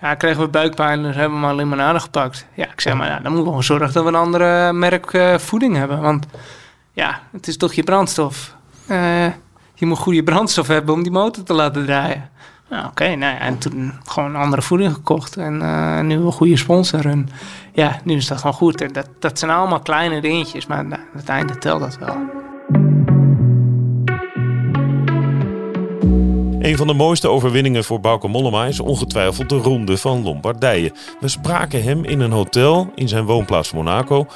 Ja, 0.02 0.16
kregen 0.16 0.42
we 0.42 0.48
buikpijn, 0.48 1.04
dus 1.04 1.16
hebben 1.16 1.34
we 1.34 1.46
maar 1.46 1.56
limonade 1.56 2.00
gepakt. 2.00 2.46
Ja, 2.54 2.66
ik 2.66 2.82
zeg 2.82 2.94
maar, 2.94 3.08
ja, 3.08 3.14
dan 3.14 3.22
moeten 3.22 3.42
we 3.42 3.48
gewoon 3.48 3.64
zorgen 3.64 3.94
dat 3.94 4.04
we 4.04 4.10
een 4.10 4.16
andere 4.16 4.74
merk 4.74 5.14
eh, 5.14 5.38
voeding 5.38 5.76
hebben. 5.76 6.02
Want 6.02 6.26
ja, 6.94 7.22
het 7.32 7.48
is 7.48 7.58
toch 7.58 7.74
je 7.74 7.84
brandstof. 7.84 8.56
Eh, 8.88 9.26
je 9.74 9.86
moet 9.86 9.98
goede 9.98 10.24
brandstof 10.24 10.68
hebben 10.68 10.94
om 10.94 11.04
die 11.04 11.12
motor 11.12 11.44
te 11.44 11.54
laten 11.54 11.86
draaien. 11.86 12.30
Nou, 12.70 12.86
oké, 12.86 13.16
nou 13.16 13.34
ja, 13.34 13.40
en 13.40 13.58
toen 13.58 13.94
gewoon 14.06 14.36
andere 14.36 14.62
voeding 14.62 14.94
gekocht. 14.94 15.38
En 15.38 15.62
eh, 15.62 16.00
nu 16.00 16.16
een 16.16 16.32
goede 16.32 16.58
sponsor. 16.58 17.06
En 17.06 17.30
ja, 17.74 18.00
nu 18.04 18.16
is 18.16 18.28
dat 18.28 18.38
gewoon 18.38 18.54
goed. 18.54 18.82
En 18.82 18.94
dat, 18.94 19.08
dat 19.20 19.40
zijn 19.40 19.52
allemaal 19.52 19.80
kleine 19.80 20.22
dingetjes, 20.22 20.66
maar 20.66 20.86
nou, 20.86 21.02
aan 21.02 21.20
het 21.20 21.30
einde 21.30 21.58
telt 21.58 21.80
dat 21.80 21.98
wel. 21.98 22.45
Een 26.66 26.78
van 26.78 26.88
de 26.88 26.94
mooiste 26.94 27.28
overwinningen 27.28 27.84
voor 27.84 28.00
Bauke 28.00 28.28
Mollema 28.28 28.66
is 28.66 28.80
ongetwijfeld 28.80 29.50
de 29.50 29.58
Ronde 29.58 29.98
van 29.98 30.24
Lombardije. 30.24 30.92
We 31.20 31.28
spraken 31.28 31.84
hem 31.84 32.04
in 32.04 32.20
een 32.20 32.32
hotel 32.32 32.92
in 32.96 33.08
zijn 33.08 33.26
woonplaats 33.26 33.72
Monaco, 33.72 34.28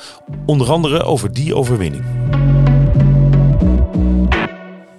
onder 0.45 0.71
andere 0.71 1.03
over 1.03 1.33
die 1.33 1.55
overwinning. 1.55 2.03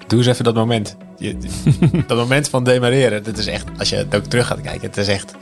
Doe 0.06 0.18
eens 0.18 0.26
even 0.26 0.44
dat 0.44 0.54
moment. 0.54 0.96
Je- 1.18 1.36
dat 2.06 2.16
moment 2.16 2.48
van 2.48 2.64
demareren. 2.64 3.24
Dat 3.24 3.38
is 3.38 3.46
echt, 3.46 3.66
als 3.78 3.88
je 3.88 3.96
het 3.96 4.14
ook 4.14 4.24
terug 4.24 4.46
gaat 4.46 4.60
kijken, 4.60 4.86
het 4.88 4.96
is 4.96 5.08
echt... 5.08 5.34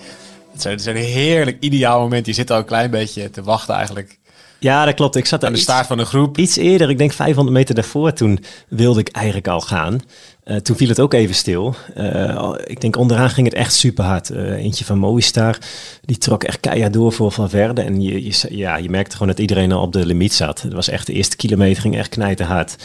Het 0.59 0.81
is 0.81 0.87
een 0.87 0.97
heerlijk 0.97 1.57
ideaal 1.61 2.01
moment. 2.01 2.27
Je 2.27 2.33
zit 2.33 2.51
al 2.51 2.59
een 2.59 2.65
klein 2.65 2.91
beetje 2.91 3.31
te 3.31 3.43
wachten 3.43 3.75
eigenlijk 3.75 4.19
Ja, 4.61 4.85
dat 4.85 4.95
klopt. 4.95 5.17
Ik 5.17 5.27
zat 5.27 5.45
aan 5.45 5.53
de 5.53 5.59
staart 5.59 5.87
van 5.87 5.99
een 5.99 6.07
groep. 6.07 6.39
Iets 6.39 6.57
eerder, 6.57 6.91
ik 6.91 6.99
denk 6.99 7.13
500 7.13 7.57
meter 7.57 7.75
daarvoor, 7.75 8.13
toen 8.13 8.39
wilde 8.69 9.01
ik 9.01 9.09
eigenlijk 9.09 9.49
al 9.49 9.61
gaan. 9.61 10.01
Eh, 10.45 10.57
toen 10.57 10.77
viel 10.77 10.89
het 10.89 11.01
ook 11.01 11.13
even 11.13 11.35
stil. 11.35 11.75
Eh, 11.95 12.55
ik 12.65 12.81
denk 12.81 12.97
onderaan 12.97 13.31
ging 13.31 13.47
het 13.47 13.57
echt 13.57 13.75
super 13.75 14.05
hard. 14.05 14.31
eentje 14.31 14.85
van 14.85 14.99
Movistar, 14.99 15.59
die 16.05 16.19
trok 16.19 16.45
echt 16.45 16.61
keihard 16.61 16.93
door 16.93 17.13
voor 17.13 17.33
Van 17.33 17.51
Verde. 17.51 17.83
En 17.83 18.01
je, 18.01 18.25
je, 18.25 18.47
ja, 18.51 18.77
je 18.77 18.91
merkte 18.91 19.13
gewoon 19.13 19.29
dat 19.29 19.39
iedereen 19.39 19.73
al 19.73 19.83
op 19.83 19.93
de 19.93 20.07
limiet 20.07 20.35
zat. 20.35 20.63
Het 20.63 20.73
was 20.73 20.89
echt 20.89 21.07
de 21.07 21.13
eerste 21.13 21.37
kilometer 21.37 21.83
ging 21.83 21.97
echt 21.97 22.09
knijten 22.09 22.47
hard. 22.47 22.77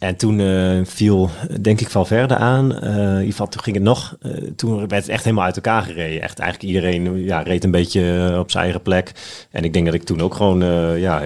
En 0.00 0.16
toen 0.16 0.40
eh, 0.40 0.80
viel, 0.84 1.30
denk 1.60 1.80
ik, 1.80 1.90
Valverde 1.90 2.36
aan. 2.36 2.74
Eh, 2.74 2.92
in 2.92 3.10
ieder 3.10 3.24
geval, 3.24 3.48
toen 3.48 3.62
ging 3.62 3.76
het 3.76 3.84
nog. 3.84 4.16
eh, 4.20 4.32
toen 4.56 4.78
werd 4.78 4.90
het 4.90 5.08
echt 5.08 5.24
helemaal 5.24 5.44
uit 5.44 5.56
elkaar 5.56 5.82
gereden. 5.82 6.22
Echt 6.22 6.38
eigenlijk 6.38 6.72
iedereen 6.72 7.24
ja, 7.24 7.42
reed 7.42 7.64
een 7.64 7.70
beetje 7.70 8.34
op 8.38 8.50
zijn 8.50 8.62
eigen 8.64 8.82
plek. 8.82 9.12
En 9.50 9.64
ik 9.64 9.72
denk 9.72 9.84
dat 9.84 9.94
ik 9.94 10.02
toen 10.02 10.20
ook 10.20 10.34
gewoon, 10.34 10.64
ja, 10.98 11.22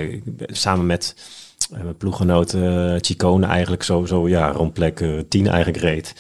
samen 0.47 0.87
met 0.87 1.15
mijn 1.71 1.97
ploeggenoot 1.97 2.57
Chicone 3.01 3.47
eigenlijk 3.47 3.83
zo, 3.83 4.05
zo 4.05 4.29
ja, 4.29 4.51
rond 4.51 4.73
plek 4.73 5.01
eh, 5.01 5.09
10 5.29 5.47
eigenlijk 5.47 5.83
reed. 5.83 6.15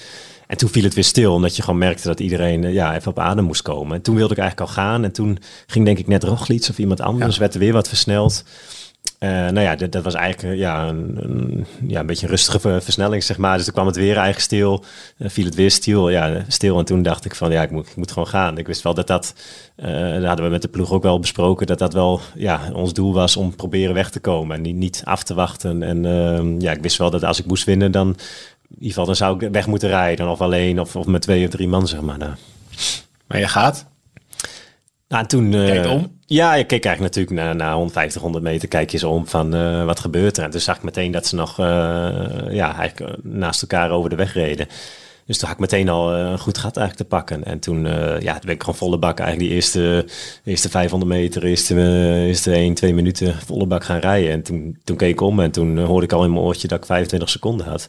En 0.46 0.56
toen 0.56 0.68
viel 0.68 0.84
het 0.84 0.94
weer 0.94 1.04
stil, 1.04 1.34
omdat 1.34 1.56
je 1.56 1.62
gewoon 1.62 1.78
merkte 1.78 2.08
dat 2.08 2.20
iedereen 2.20 2.72
ja, 2.72 2.94
even 2.94 3.10
op 3.10 3.18
adem 3.18 3.44
moest 3.44 3.62
komen. 3.62 3.96
En 3.96 4.02
toen 4.02 4.14
wilde 4.14 4.34
ik 4.34 4.40
eigenlijk 4.40 4.70
al 4.70 4.76
gaan. 4.76 5.04
En 5.04 5.12
toen 5.12 5.38
ging 5.66 5.84
denk 5.84 5.98
ik 5.98 6.06
net 6.06 6.24
Roglic 6.24 6.66
of 6.70 6.78
iemand 6.78 7.00
anders, 7.00 7.38
werd 7.38 7.54
er 7.54 7.60
weer 7.60 7.72
wat 7.72 7.88
versneld. 7.88 8.44
Eh, 9.24 9.30
nou 9.30 9.60
ja, 9.60 9.76
dat, 9.76 9.92
dat 9.92 10.04
was 10.04 10.14
eigenlijk 10.14 10.54
eh, 10.54 10.58
ja, 10.58 10.88
een, 10.88 11.66
ja, 11.86 12.00
een 12.00 12.06
beetje 12.06 12.24
een 12.26 12.30
rustige 12.32 12.60
ver- 12.60 12.82
versnelling, 12.82 13.22
zeg 13.22 13.36
maar. 13.38 13.56
Dus 13.56 13.64
toen 13.64 13.74
kwam 13.74 13.86
het 13.86 13.96
weer 13.96 14.14
eigenlijk 14.16 14.40
stil. 14.40 14.84
Eh, 15.18 15.28
viel 15.28 15.44
het 15.44 15.54
weer 15.54 15.70
stil, 15.70 16.08
ja, 16.08 16.44
stil. 16.48 16.78
En 16.78 16.84
toen 16.84 17.02
dacht 17.02 17.24
ik 17.24 17.34
van, 17.34 17.52
ja, 17.52 17.62
ik 17.62 17.70
moet, 17.70 17.86
ik 17.86 17.96
moet 17.96 18.12
gewoon 18.12 18.28
gaan. 18.28 18.58
Ik 18.58 18.66
wist 18.66 18.82
wel 18.82 18.94
dat 18.94 19.06
dat, 19.06 19.34
eh 19.76 20.12
dat 20.12 20.24
hadden 20.24 20.44
we 20.44 20.50
met 20.50 20.62
de 20.62 20.68
ploeg 20.68 20.92
ook 20.92 21.02
wel 21.02 21.18
besproken, 21.18 21.66
dat 21.66 21.78
dat 21.78 21.92
wel 21.92 22.20
ja, 22.34 22.70
ons 22.72 22.92
doel 22.92 23.14
was 23.14 23.36
om 23.36 23.56
proberen 23.56 23.94
weg 23.94 24.10
te 24.10 24.20
komen. 24.20 24.56
En 24.56 24.62
niet, 24.62 24.76
niet 24.76 25.02
af 25.04 25.22
te 25.22 25.34
wachten. 25.34 25.82
En 25.82 26.04
ehm, 26.04 26.60
ja, 26.60 26.72
ik 26.72 26.82
wist 26.82 26.98
wel 26.98 27.10
dat 27.10 27.24
als 27.24 27.38
ik 27.38 27.46
moest 27.46 27.64
winnen, 27.64 27.90
dan 27.92 28.08
in 28.08 28.16
ieder 28.74 28.88
geval 28.88 29.06
dan 29.06 29.16
zou 29.16 29.44
ik 29.44 29.52
weg 29.52 29.66
moeten 29.66 29.88
rijden. 29.88 30.28
Of 30.28 30.40
alleen, 30.40 30.80
of, 30.80 30.96
of 30.96 31.06
met 31.06 31.22
twee 31.22 31.44
of 31.44 31.50
drie 31.50 31.68
man, 31.68 31.88
zeg 31.88 32.00
maar. 32.00 32.38
Maar 33.26 33.38
je 33.38 33.48
gaat. 33.48 33.86
Nou, 35.08 35.22
en 35.22 35.28
toen... 35.28 35.54
eh, 35.54 35.66
Kijk 35.66 35.86
om? 35.86 36.12
Ja, 36.26 36.54
je 36.54 36.64
keek 36.64 36.84
eigenlijk 36.84 37.14
natuurlijk 37.14 37.46
na, 37.46 37.52
na 37.52 37.74
150, 37.74 38.22
100 38.22 38.44
meter 38.44 38.68
kijk 38.68 38.90
je 38.90 38.98
zo 38.98 39.10
om 39.10 39.26
van 39.26 39.54
eh, 39.54 39.84
wat 39.84 40.00
gebeurt 40.00 40.36
er. 40.36 40.44
En 40.44 40.50
toen 40.50 40.60
zag 40.60 40.76
ik 40.76 40.82
meteen 40.82 41.10
dat 41.10 41.26
ze 41.26 41.34
nog 41.34 41.58
eh, 41.58 41.64
ja, 42.50 42.76
eigenlijk 42.76 43.16
naast 43.22 43.62
elkaar 43.62 43.90
over 43.90 44.10
de 44.10 44.16
weg 44.16 44.34
reden. 44.34 44.66
Dus 45.26 45.38
toen 45.38 45.48
had 45.48 45.56
ik 45.56 45.62
meteen 45.62 45.88
al 45.88 46.12
een 46.14 46.38
goed 46.38 46.58
gat 46.58 46.76
eigenlijk 46.76 47.08
te 47.08 47.16
pakken. 47.16 47.44
En 47.44 47.58
toen, 47.58 47.84
ja, 48.20 48.32
toen 48.32 48.40
ben 48.44 48.54
ik 48.54 48.60
gewoon 48.60 48.74
volle 48.74 48.98
bak 48.98 49.18
eigenlijk 49.18 49.48
die 49.48 49.58
eerste, 49.58 50.06
eerste 50.44 50.68
500 50.70 51.12
meter, 51.12 51.44
eerste, 51.44 51.74
eerste 52.26 52.52
1, 52.52 52.74
2 52.74 52.94
minuten 52.94 53.34
volle 53.46 53.66
bak 53.66 53.84
gaan 53.84 53.98
rijden. 53.98 54.30
En 54.30 54.42
toen, 54.42 54.78
toen 54.84 54.96
keek 54.96 55.10
ik 55.10 55.20
om 55.20 55.40
en 55.40 55.50
toen 55.50 55.78
hoorde 55.78 56.06
ik 56.06 56.12
al 56.12 56.24
in 56.24 56.32
mijn 56.32 56.44
oortje 56.44 56.68
dat 56.68 56.78
ik 56.78 56.84
25 56.86 57.28
seconden 57.28 57.66
had. 57.66 57.88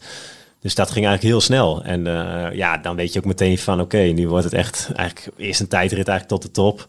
Dus 0.65 0.75
dat 0.75 0.91
ging 0.91 1.05
eigenlijk 1.05 1.35
heel 1.35 1.41
snel. 1.41 1.83
En 1.83 2.07
eh, 2.07 2.55
ja, 2.55 2.77
dan 2.77 2.95
weet 2.95 3.13
je 3.13 3.19
ook 3.19 3.25
meteen 3.25 3.57
van 3.57 3.81
oké, 3.81 3.97
nu 3.97 4.27
wordt 4.27 4.43
het 4.43 4.53
echt 4.53 4.89
eigenlijk 4.95 5.37
eerst 5.37 5.59
een 5.59 5.67
tijdrit 5.67 6.07
eigenlijk 6.07 6.27
tot 6.27 6.41
de 6.41 6.51
top 6.51 6.87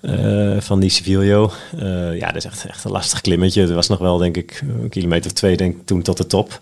eh, 0.00 0.60
van 0.60 0.80
die 0.80 0.90
Civilio. 0.90 1.50
Eh, 1.78 2.18
ja, 2.18 2.26
dat 2.26 2.36
is 2.36 2.44
echt, 2.44 2.66
echt 2.66 2.84
een 2.84 2.90
lastig 2.90 3.20
klimmetje. 3.20 3.60
Het 3.60 3.70
was 3.70 3.88
nog 3.88 3.98
wel 3.98 4.18
denk 4.18 4.36
ik 4.36 4.62
een 4.82 4.88
kilometer 4.88 5.30
of 5.30 5.36
twee 5.36 5.56
denk 5.56 5.76
ik 5.76 5.86
toen 5.86 6.02
tot 6.02 6.16
de 6.16 6.26
top. 6.26 6.60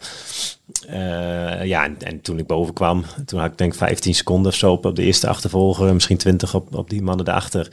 Ja, 1.62 1.84
en, 1.84 1.96
en 1.98 2.20
toen 2.20 2.38
ik 2.38 2.46
boven 2.46 2.74
kwam, 2.74 3.04
toen 3.26 3.40
had 3.40 3.50
ik 3.50 3.58
denk 3.58 3.72
ik 3.72 3.78
15 3.78 4.14
seconden 4.14 4.52
of 4.52 4.58
zo 4.58 4.72
op, 4.72 4.84
op 4.84 4.96
de 4.96 5.02
eerste 5.02 5.28
achtervolger, 5.28 5.94
misschien 5.94 6.16
20 6.16 6.54
op, 6.54 6.74
op 6.74 6.90
die 6.90 7.02
mannen 7.02 7.24
daarachter. 7.24 7.68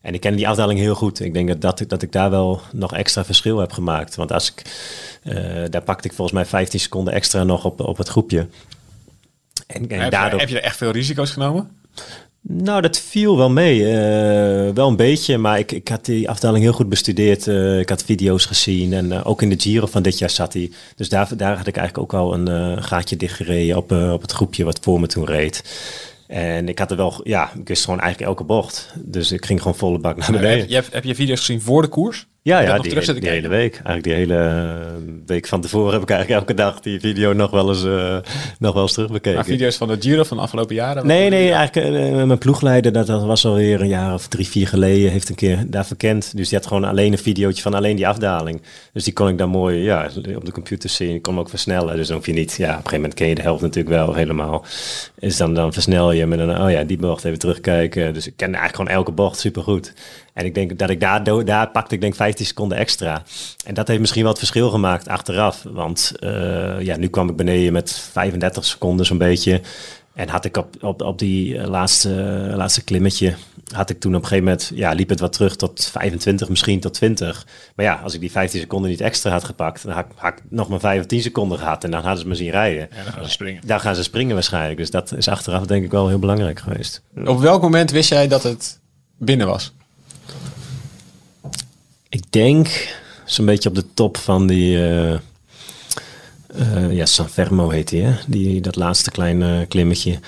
En 0.00 0.14
ik 0.14 0.20
ken 0.20 0.36
die 0.36 0.48
afdaling 0.48 0.78
heel 0.78 0.94
goed. 0.94 1.20
Ik 1.20 1.32
denk 1.32 1.48
dat, 1.48 1.60
dat, 1.60 1.80
ik, 1.80 1.88
dat 1.88 2.02
ik 2.02 2.12
daar 2.12 2.30
wel 2.30 2.60
nog 2.72 2.94
extra 2.94 3.24
verschil 3.24 3.58
heb 3.58 3.72
gemaakt. 3.72 4.14
Want 4.14 4.32
als 4.32 4.52
ik, 4.52 4.62
eh, 5.22 5.34
daar 5.70 5.82
pakte 5.82 6.08
ik 6.08 6.14
volgens 6.14 6.36
mij 6.36 6.46
15 6.46 6.80
seconden 6.80 7.14
extra 7.14 7.44
nog 7.44 7.64
op, 7.64 7.80
op 7.80 7.96
het 7.96 8.08
groepje. 8.08 8.46
En, 9.66 9.88
en 9.88 10.00
Heb, 10.00 10.10
daardoor... 10.10 10.34
je, 10.34 10.40
heb 10.40 10.48
je 10.48 10.58
er 10.58 10.64
echt 10.64 10.76
veel 10.76 10.90
risico's 10.90 11.30
genomen? 11.30 11.70
Nou, 12.42 12.80
dat 12.80 13.00
viel 13.00 13.36
wel 13.36 13.50
mee. 13.50 13.86
Eh, 13.86 14.74
wel 14.74 14.88
een 14.88 14.96
beetje, 14.96 15.38
maar 15.38 15.58
ik, 15.58 15.72
ik 15.72 15.88
had 15.88 16.04
die 16.04 16.28
afdaling 16.28 16.64
heel 16.64 16.72
goed 16.72 16.88
bestudeerd. 16.88 17.46
Eh, 17.46 17.78
ik 17.78 17.88
had 17.88 18.04
video's 18.04 18.44
gezien 18.44 18.92
en 18.92 19.24
ook 19.24 19.42
in 19.42 19.48
de 19.48 19.60
Giro 19.60 19.86
van 19.86 20.02
dit 20.02 20.18
jaar 20.18 20.30
zat 20.30 20.52
hij. 20.52 20.70
Dus 20.96 21.08
daar, 21.08 21.28
daar 21.36 21.56
had 21.56 21.66
ik 21.66 21.76
eigenlijk 21.76 22.12
ook 22.12 22.20
al 22.20 22.34
een 22.34 22.82
gaatje 22.82 23.16
dichtgereden 23.16 23.76
op, 23.76 23.92
op 23.92 24.22
het 24.22 24.32
groepje 24.32 24.64
wat 24.64 24.78
voor 24.82 25.00
me 25.00 25.06
toen 25.06 25.26
reed. 25.26 25.62
En 26.30 26.68
ik 26.68 26.78
had 26.78 26.90
er 26.90 26.96
wel, 26.96 27.20
ja, 27.22 27.52
ik 27.58 27.68
wist 27.68 27.84
gewoon 27.84 28.00
eigenlijk 28.00 28.30
elke 28.30 28.44
bocht. 28.44 28.92
Dus 28.96 29.32
ik 29.32 29.44
ging 29.44 29.58
gewoon 29.58 29.76
volle 29.76 29.98
bak 29.98 30.16
naar 30.16 30.32
beneden. 30.32 30.74
Heb, 30.74 30.84
je, 30.84 30.90
heb 30.90 31.04
je 31.04 31.14
video's 31.14 31.38
gezien 31.38 31.60
voor 31.60 31.82
de 31.82 31.88
koers? 31.88 32.26
Ja, 32.42 32.60
ja 32.60 32.78
die, 32.78 32.90
hele- 32.90 33.04
zitten 33.04 33.22
die 33.24 33.32
hele 33.32 33.48
week. 33.48 33.72
Eigenlijk 33.72 34.04
die 34.04 34.12
hele 34.12 34.36
eh, 34.36 34.86
week 35.26 35.46
van 35.46 35.60
tevoren 35.60 35.92
heb 35.92 36.02
ik 36.02 36.10
eigenlijk 36.10 36.40
elke 36.40 36.54
dag 36.62 36.80
die 36.80 37.00
video 37.00 37.32
nog 37.32 37.50
wel 37.50 37.68
eens, 37.68 37.84
eh, 37.84 38.16
nog 38.58 38.74
wel 38.74 38.82
eens 38.82 38.92
terugbekeken. 38.92 39.34
Maar 39.38 39.44
video's 39.44 39.76
van 39.76 39.88
de 39.88 39.96
Giro 40.00 40.24
van 40.24 40.36
de 40.36 40.42
afgelopen 40.42 40.74
jaren? 40.74 41.06
Nee, 41.06 41.30
nee, 41.30 41.52
eigenlijk 41.52 41.94
eh, 41.94 42.24
mijn 42.24 42.38
ploegleider, 42.38 42.92
dat, 42.92 43.06
dat 43.06 43.22
was 43.24 43.46
alweer 43.46 43.80
een 43.80 43.88
jaar 43.88 44.14
of 44.14 44.26
drie, 44.26 44.48
vier 44.48 44.68
geleden, 44.68 45.10
heeft 45.10 45.28
een 45.28 45.34
keer 45.34 45.64
daar 45.66 45.86
verkend. 45.86 46.36
Dus 46.36 46.48
die 46.48 46.58
had 46.58 46.66
gewoon 46.66 46.84
alleen 46.84 47.12
een 47.12 47.18
videootje 47.18 47.62
van 47.62 47.74
alleen 47.74 47.96
die 47.96 48.08
afdaling. 48.08 48.62
Dus 48.92 49.04
die 49.04 49.12
kon 49.12 49.28
ik 49.28 49.38
dan 49.38 49.48
mooi 49.48 49.82
ja, 49.82 50.10
op 50.36 50.44
de 50.44 50.52
computer 50.52 50.90
zien. 50.90 51.14
Ik 51.14 51.22
kon 51.22 51.32
hem 51.32 51.42
ook 51.42 51.50
versnellen. 51.50 51.96
Dus 51.96 52.06
dan 52.06 52.16
hoef 52.16 52.26
je 52.26 52.32
niet, 52.32 52.54
ja, 52.56 52.64
op 52.64 52.68
een 52.70 52.74
gegeven 52.76 52.96
moment 52.96 53.14
ken 53.14 53.28
je 53.28 53.34
de 53.34 53.42
helft 53.42 53.62
natuurlijk 53.62 53.94
wel 53.94 54.14
helemaal. 54.14 54.64
Dus 55.18 55.36
dan, 55.36 55.54
dan 55.54 55.72
versnel 55.72 56.12
je 56.12 56.26
met 56.26 56.38
een, 56.38 56.60
oh 56.62 56.70
ja, 56.70 56.84
die 56.84 56.98
bocht 56.98 57.24
even 57.24 57.38
terugkijken. 57.38 58.14
Dus 58.14 58.26
ik 58.26 58.32
ken 58.36 58.46
eigenlijk 58.46 58.76
gewoon 58.76 58.90
elke 58.92 59.12
bocht 59.12 59.38
supergoed. 59.38 59.92
En 60.34 60.44
ik 60.44 60.54
denk 60.54 60.78
dat 60.78 60.90
ik 60.90 61.00
daar, 61.00 61.44
daar 61.44 61.68
pakte 61.70 61.94
ik 61.94 62.00
denk 62.00 62.14
15 62.14 62.46
seconden 62.46 62.78
extra. 62.78 63.22
En 63.66 63.74
dat 63.74 63.88
heeft 63.88 64.00
misschien 64.00 64.22
wel 64.22 64.30
het 64.30 64.38
verschil 64.40 64.70
gemaakt 64.70 65.08
achteraf. 65.08 65.62
Want 65.68 66.12
eh, 66.20 66.80
ja, 66.80 66.96
nu 66.96 67.08
kwam 67.08 67.28
ik 67.28 67.36
beneden 67.36 67.72
met 67.72 67.92
35 68.12 68.64
seconden 68.64 69.06
zo'n 69.06 69.18
beetje. 69.18 69.60
En 70.14 70.28
had 70.28 70.44
ik 70.44 70.56
op, 70.56 70.76
op, 70.80 71.02
op 71.02 71.18
die 71.18 71.58
eh, 71.58 71.68
laatste, 71.68 72.14
eh, 72.50 72.56
laatste 72.56 72.84
klimmetje, 72.84 73.34
had 73.74 73.90
ik 73.90 74.00
toen 74.00 74.14
op 74.14 74.20
een 74.22 74.26
gegeven 74.28 74.44
moment, 74.44 74.70
ja, 74.74 74.92
liep 74.92 75.08
het 75.08 75.20
wat 75.20 75.32
terug 75.32 75.56
tot 75.56 75.84
25, 75.92 76.48
misschien 76.48 76.80
tot 76.80 76.94
20. 76.94 77.46
Maar 77.76 77.84
ja, 77.86 78.00
als 78.04 78.14
ik 78.14 78.20
die 78.20 78.30
15 78.30 78.60
seconden 78.60 78.90
niet 78.90 79.00
extra 79.00 79.30
had 79.30 79.44
gepakt, 79.44 79.82
dan 79.84 79.92
had, 79.92 80.04
ik- 80.04 80.12
had 80.16 80.32
ik 80.32 80.42
nog 80.48 80.68
maar 80.68 80.80
5 80.80 81.00
of 81.00 81.06
10 81.06 81.22
seconden 81.22 81.58
gehad. 81.58 81.84
En 81.84 81.90
dan 81.90 82.02
hadden 82.02 82.20
ze 82.22 82.28
me 82.28 82.34
zien 82.34 82.50
rijden. 82.50 82.88
Ja, 82.96 83.02
dan 83.04 83.12
gaan 83.12 83.24
ze 83.24 83.30
springen. 83.30 83.62
Daar 83.66 83.80
gaan 83.80 83.94
ze 83.94 84.02
springen 84.02 84.34
waarschijnlijk. 84.34 84.78
Dus 84.78 84.90
dat 84.90 85.12
is 85.16 85.28
achteraf 85.28 85.66
denk 85.66 85.84
ik 85.84 85.90
wel 85.90 86.08
heel 86.08 86.18
belangrijk 86.18 86.58
geweest. 86.60 87.02
Op 87.24 87.40
welk 87.40 87.62
moment 87.62 87.90
wist 87.90 88.08
jij 88.08 88.28
dat 88.28 88.42
het 88.42 88.80
binnen 89.18 89.46
was? 89.46 89.72
Ik 92.10 92.22
denk 92.30 92.94
zo'n 93.24 93.46
beetje 93.46 93.68
op 93.68 93.74
de 93.74 93.84
top 93.94 94.16
van 94.16 94.46
die. 94.46 94.76
eh, 94.76 95.12
eh, 96.46 96.92
ja, 96.92 97.06
San 97.06 97.28
Fermo 97.28 97.68
heet 97.68 97.88
die, 97.88 98.02
hè? 98.02 98.14
Die, 98.26 98.60
dat 98.60 98.76
laatste 98.76 99.10
kleine 99.10 99.66
klimmetje. 99.66 100.18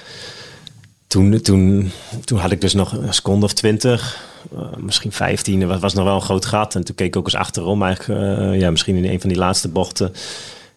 Toen, 1.06 1.40
toen, 1.40 1.90
toen 2.24 2.38
had 2.38 2.50
ik 2.50 2.60
dus 2.60 2.74
nog 2.74 2.92
een 2.92 3.14
seconde 3.14 3.44
of 3.44 3.52
twintig, 3.52 4.24
eh, 4.56 4.76
misschien 4.76 5.12
15. 5.12 5.60
Het 5.60 5.68
was, 5.68 5.80
was 5.80 5.94
nog 5.94 6.04
wel 6.04 6.14
een 6.14 6.20
groot 6.20 6.46
gat. 6.46 6.74
En 6.74 6.84
toen 6.84 6.94
keek 6.94 7.06
ik 7.06 7.16
ook 7.16 7.24
eens 7.24 7.34
achterom, 7.34 7.82
eigenlijk, 7.82 8.60
ja, 8.60 8.70
misschien 8.70 8.96
in 8.96 9.04
een 9.04 9.20
van 9.20 9.28
die 9.28 9.38
laatste 9.38 9.68
bochten. 9.68 10.12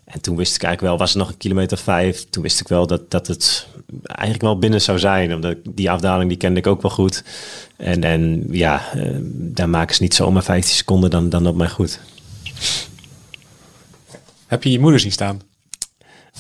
En 0.06 0.22
toen 0.22 0.36
wist 0.36 0.56
ik 0.56 0.64
eigenlijk 0.64 0.92
wel, 0.92 1.06
was 1.06 1.14
er 1.14 1.20
nog 1.20 1.30
een 1.30 1.38
kilometer 1.38 1.78
vijf. 1.78 2.26
Toen 2.30 2.44
wist 2.44 2.60
ik 2.60 2.68
wel 2.68 2.88
dat, 2.88 3.12
dat 3.12 3.28
het 3.28 3.68
eigenlijk 4.04 4.42
wel 4.42 4.60
binnen 4.60 4.82
zou 4.82 5.00
zijn. 5.00 5.34
Omdat 5.34 5.58
die 5.64 5.92
afdaling 5.92 6.30
die 6.30 6.38
kende 6.38 6.60
ik 6.60 6.68
ook 6.68 6.82
wel 6.82 6.92
goed. 6.92 7.24
En, 7.78 8.04
en 8.04 8.48
ja, 8.50 8.92
eh, 8.94 9.16
daar 9.32 9.70
maken 9.70 9.96
ze 9.96 10.02
niet 10.02 10.14
zomaar 10.14 10.44
15 10.44 10.76
seconden 10.76 11.10
dan, 11.10 11.30
dan 11.30 11.48
op 11.48 11.56
mij 11.56 11.70
goed. 11.70 12.00
Heb 14.48 14.64
je 14.64 14.72
je 14.72 14.80
moeder 14.80 15.00
zien 15.00 15.12
staan? 15.12 15.42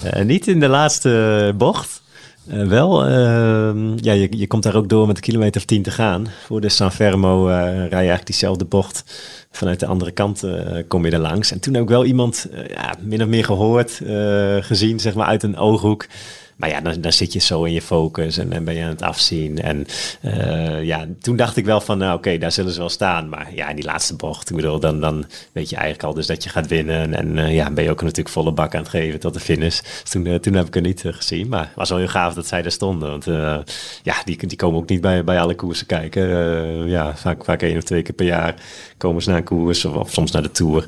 Eh, 0.03 0.23
niet 0.23 0.47
in 0.47 0.59
de 0.59 0.67
laatste 0.67 1.53
bocht. 1.57 2.03
Eh, 2.47 2.67
wel, 2.67 3.05
ehm, 3.05 3.93
ja, 3.95 4.13
je, 4.13 4.27
je 4.37 4.47
komt 4.47 4.63
daar 4.63 4.75
ook 4.75 4.89
door 4.89 5.07
met 5.07 5.15
een 5.15 5.21
kilometer 5.21 5.61
of 5.61 5.67
tien 5.67 5.81
te 5.81 5.91
gaan. 5.91 6.27
Voor 6.45 6.61
de 6.61 6.69
San 6.69 6.91
Fermo 6.91 7.47
eh, 7.47 7.55
rij 7.55 7.87
je 7.87 7.89
eigenlijk 7.89 8.25
diezelfde 8.25 8.65
bocht. 8.65 9.03
Vanuit 9.51 9.79
de 9.79 9.85
andere 9.85 10.11
kant 10.11 10.43
eh, 10.43 10.83
kom 10.87 11.05
je 11.05 11.11
er 11.11 11.19
langs. 11.19 11.51
En 11.51 11.59
toen 11.59 11.73
heb 11.73 11.83
ik 11.83 11.89
wel 11.89 12.05
iemand 12.05 12.47
ja, 12.67 12.95
min 12.99 13.21
of 13.21 13.27
meer 13.27 13.45
gehoord, 13.45 14.01
eh, 14.01 14.55
gezien, 14.59 14.99
zeg 14.99 15.13
maar 15.13 15.25
uit 15.27 15.43
een 15.43 15.57
ooghoek. 15.57 16.07
Maar 16.55 16.69
ja, 16.69 16.81
dan, 16.81 17.13
zit 17.13 17.33
je 17.33 17.39
zo 17.39 17.63
in 17.63 17.73
je 17.73 17.81
focus 17.81 18.37
en 18.37 18.49
dan 18.49 18.63
ben 18.63 18.75
je 18.75 18.83
aan 18.83 18.89
het 18.89 19.01
afzien. 19.01 19.61
En 19.61 19.85
eh, 20.21 20.83
ja, 20.83 21.05
toen 21.21 21.35
dacht 21.35 21.57
ik 21.57 21.65
wel 21.65 21.81
van, 21.81 21.97
nou 21.97 22.17
oké, 22.17 22.37
daar 22.37 22.51
zullen 22.51 22.71
ze 22.71 22.79
wel 22.79 22.89
staan. 22.89 23.29
Maar 23.29 23.55
ja, 23.55 23.69
in 23.69 23.75
die 23.75 23.85
laatste 23.85 24.15
bocht, 24.15 24.49
ik 24.49 24.55
bedoel, 24.55 24.79
dan, 24.79 24.99
dan 24.99 25.25
weet 25.51 25.69
je 25.69 25.75
eigenlijk 25.75 26.05
al 26.05 26.13
dus 26.13 26.27
dat 26.27 26.43
je 26.43 26.49
gaat 26.49 26.67
winnen. 26.67 27.13
En 27.13 27.37
eh, 27.37 27.55
ja, 27.55 27.71
ben 27.71 27.83
je 27.83 27.89
ook 27.89 28.01
natuurlijk 28.01 28.29
volle 28.29 28.51
bak 28.51 28.75
aan 28.75 28.81
het 28.81 28.89
geven 28.89 29.19
tot 29.19 29.33
de 29.33 29.39
finish. 29.39 29.81
Dus 29.81 30.09
toen, 30.09 30.25
eh, 30.25 30.35
toen 30.35 30.53
heb 30.53 30.67
ik 30.67 30.75
er 30.75 30.81
niet 30.81 31.03
gezien. 31.05 31.47
Maar 31.47 31.65
het 31.65 31.75
was 31.75 31.89
wel 31.89 31.97
heel 31.97 32.07
gaaf 32.07 32.33
dat 32.33 32.47
zij 32.47 32.61
daar 32.61 32.71
stonden. 32.71 33.09
Want 33.09 33.25
ja, 34.03 34.15
die, 34.25 34.47
die 34.47 34.57
komen 34.57 34.79
ook 34.79 34.89
niet 34.89 35.01
bij, 35.01 35.23
bij 35.23 35.39
alle 35.39 35.55
koersen 35.55 35.85
kijken. 35.85 36.23
Ja, 36.87 37.15
vaak, 37.15 37.43
vaak 37.43 37.61
één 37.61 37.77
of 37.77 37.83
twee 37.83 38.01
keer 38.01 38.15
per 38.15 38.25
jaar 38.25 38.55
komen 38.97 39.21
ze 39.21 39.29
naar 39.29 39.37
een 39.37 39.43
koers 39.43 39.85
of, 39.85 39.95
of 39.95 40.11
soms 40.11 40.31
naar 40.31 40.41
de 40.41 40.51
Tour. 40.51 40.85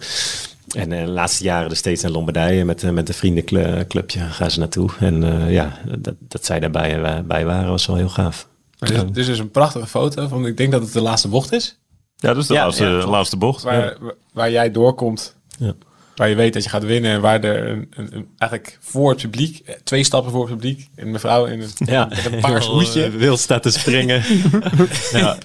En 0.78 0.92
eh, 0.92 1.06
de 1.06 1.12
laatste 1.12 1.44
jaren 1.44 1.70
dus 1.70 1.78
steeds 1.78 2.02
naar 2.02 2.12
Lombardije 2.12 2.66
met, 2.66 2.84
eh, 2.84 2.90
met 2.90 3.08
een 3.10 3.16
vriendenclubje 3.16 4.20
gaan 4.20 4.52
ze 4.52 4.60
naartoe. 4.60 4.90
En 5.00 5.24
eh, 5.24 5.52
ja, 5.54 5.78
dat, 6.00 6.16
dat 6.20 6.46
zij 6.46 6.60
daarbij 6.60 7.24
bij 7.26 7.46
waren 7.46 7.70
was 7.70 7.86
wel 7.86 7.96
heel 7.96 8.10
gaaf. 8.10 8.48
Dit, 8.80 9.08
dit 9.08 9.18
is 9.18 9.26
dus 9.26 9.40
een 9.40 9.52
prachtige 9.52 9.88
foto 9.88 10.28
van, 10.28 10.46
ik 10.46 10.58
denk 10.58 10.72
dat 10.72 10.82
het 10.82 10.94
de 10.94 11.02
laatste 11.02 11.28
bocht 11.28 11.52
is. 11.52 11.78
Ja, 12.16 12.28
dat 12.34 12.38
is 12.42 12.48
de 12.48 12.54
Ja, 12.54 12.64
laatste, 12.64 12.84
ja, 12.86 13.08
laatste 13.08 13.38
bocht. 13.38 13.64
Waar, 13.64 13.98
waar 14.34 14.52
jij 14.52 14.72
doorkomt. 14.72 15.36
Ja. 15.58 15.74
Waar 16.16 16.30
je 16.30 16.36
weet 16.36 16.54
dat 16.54 16.64
je 16.64 16.70
gaat 16.70 16.84
winnen. 16.84 17.12
En 17.12 17.22
waar 17.22 17.44
er 17.44 17.70
een, 17.70 17.88
een, 17.90 18.16
een- 18.16 18.28
eigenlijk 18.38 18.78
voor 18.82 19.10
het 19.10 19.22
publiek, 19.22 19.78
twee 19.84 20.04
stappen 20.04 20.32
voor 20.32 20.42
het 20.50 20.54
publiek, 20.58 20.88
een 20.96 21.12
mevrouw 21.12 21.46
in 21.46 21.62
een, 21.62 21.70
Ja, 21.78 22.06
met 22.06 22.26
een 22.26 22.40
paars 22.40 22.66
hoedje. 22.66 23.10
Wild 23.10 23.40
staat 23.40 23.62
te 23.64 23.72
springen. 23.72 24.24
ja. 25.12 25.38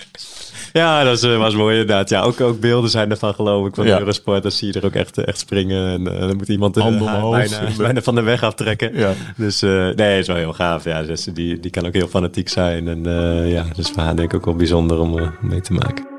Ja, 0.73 1.05
dat 1.05 1.21
was, 1.21 1.37
was 1.37 1.55
mooi 1.55 1.81
inderdaad. 1.81 2.09
Ja, 2.09 2.23
ook, 2.23 2.41
ook 2.41 2.61
beelden 2.61 2.91
zijn 2.91 3.11
ervan 3.11 3.35
geloof 3.35 3.67
ik 3.67 3.75
van 3.75 3.87
Ja. 3.87 3.99
Eurosport. 3.99 4.43
Dan 4.43 4.52
zie 4.52 4.73
je 4.73 4.81
er 4.81 4.85
ook 4.87 4.95
echt, 4.95 5.19
echt 5.19 5.38
springen. 5.38 5.87
En 5.93 6.14
eh, 6.14 6.21
dan 6.21 6.37
moet 6.37 6.49
iemand 6.49 6.75
de 6.75 6.81
bijna, 7.31 7.61
bijna 7.85 8.02
van 8.02 8.14
de 8.14 8.23
weg 8.23 8.43
aftrekken. 8.43 8.97
Ja. 8.99 9.12
Dus 9.37 9.62
eh, 9.62 9.88
nee, 9.88 10.19
is 10.19 10.26
wel 10.26 10.37
heel 10.37 10.52
gaaf. 10.52 10.85
Ja, 10.85 11.02
dus 11.02 11.25
die, 11.25 11.61
die 11.61 11.71
kan 11.71 11.87
ook 11.87 11.95
heel 11.95 12.09
fanatiek 12.09 12.49
zijn. 12.49 12.88
En 12.88 13.07
eh, 13.07 13.52
ja, 13.52 13.64
dus 13.76 13.91
voor 13.91 14.02
haar 14.02 14.17
denk 14.17 14.29
ik 14.33 14.37
ook 14.38 14.45
wel 14.45 14.57
bijzonder 14.57 14.99
om 14.99 15.19
eh, 15.19 15.29
mee 15.41 15.61
te 15.61 15.73
maken. 15.73 16.12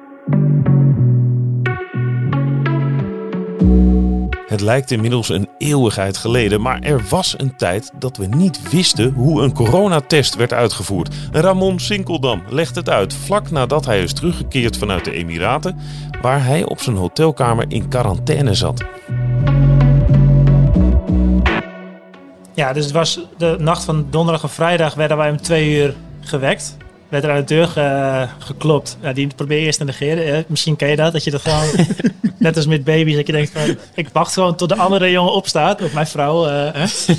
Het 4.54 4.62
lijkt 4.62 4.92
inmiddels 4.92 5.30
een 5.30 5.50
eeuwigheid 5.58 6.18
geleden, 6.18 6.62
maar 6.62 6.80
er 6.80 7.02
was 7.10 7.36
een 7.38 7.56
tijd 7.56 7.92
dat 8.00 8.18
we 8.18 8.26
niet 8.26 8.70
wisten 8.70 9.14
hoe 9.14 9.42
een 9.42 9.54
coronatest 9.54 10.36
werd 10.36 10.54
uitgevoerd. 10.54 11.16
Ramon 11.32 11.80
Sinkeldam 11.80 12.44
legt 12.50 12.76
het 12.76 12.90
uit 12.90 13.14
vlak 13.14 13.52
nadat 13.52 13.86
hij 13.86 14.02
is 14.02 14.14
teruggekeerd 14.14 14.78
vanuit 14.78 15.06
de 15.06 15.12
Emiraten, 15.12 15.80
waar 16.22 16.46
hij 16.46 16.64
op 16.64 16.82
zijn 16.82 16.96
hotelkamer 16.96 17.66
in 17.68 17.88
quarantaine 17.88 18.54
zat. 18.54 18.84
Ja, 22.54 22.74
dus 22.74 22.84
het 22.84 22.94
was 22.94 23.20
de 23.38 23.56
nacht 23.60 23.84
van 23.84 24.08
donderdag 24.10 24.44
en 24.44 24.50
vrijdag 24.50 24.94
werden 24.94 25.18
wij 25.18 25.30
om 25.30 25.42
twee 25.42 25.76
uur 25.76 25.96
gewekt. 26.22 26.78
Werd 27.14 27.26
er 27.26 27.32
aan 27.32 27.38
de 27.38 27.44
deur 27.44 27.68
ge- 27.68 28.28
geklopt. 28.40 28.98
Ja, 29.02 29.14
die 29.14 29.28
probeer 29.36 29.60
je 29.60 29.66
eerst 29.66 29.78
te 29.80 29.86
negeren. 29.86 30.44
Misschien 30.48 30.76
ken 30.76 30.90
je 30.90 30.96
dat, 30.96 31.14
dat 31.14 31.24
je 31.24 31.32
dat 31.32 31.42
gewoon... 31.42 31.86
net 32.38 32.56
als 32.56 32.66
met 32.66 32.84
baby's, 32.84 33.16
dat 33.16 33.28
je 33.28 33.32
denkt 33.34 33.52
van... 33.52 33.78
Ik 33.96 34.10
wacht 34.14 34.34
gewoon 34.34 34.56
tot 34.56 34.70
de 34.70 34.76
andere 34.76 35.12
jongen 35.12 35.34
opstaat. 35.34 35.82
Of 35.82 35.94
mijn 35.94 36.08
vrouw. 36.08 36.48
eh, 36.48 36.74
hè. 36.74 36.86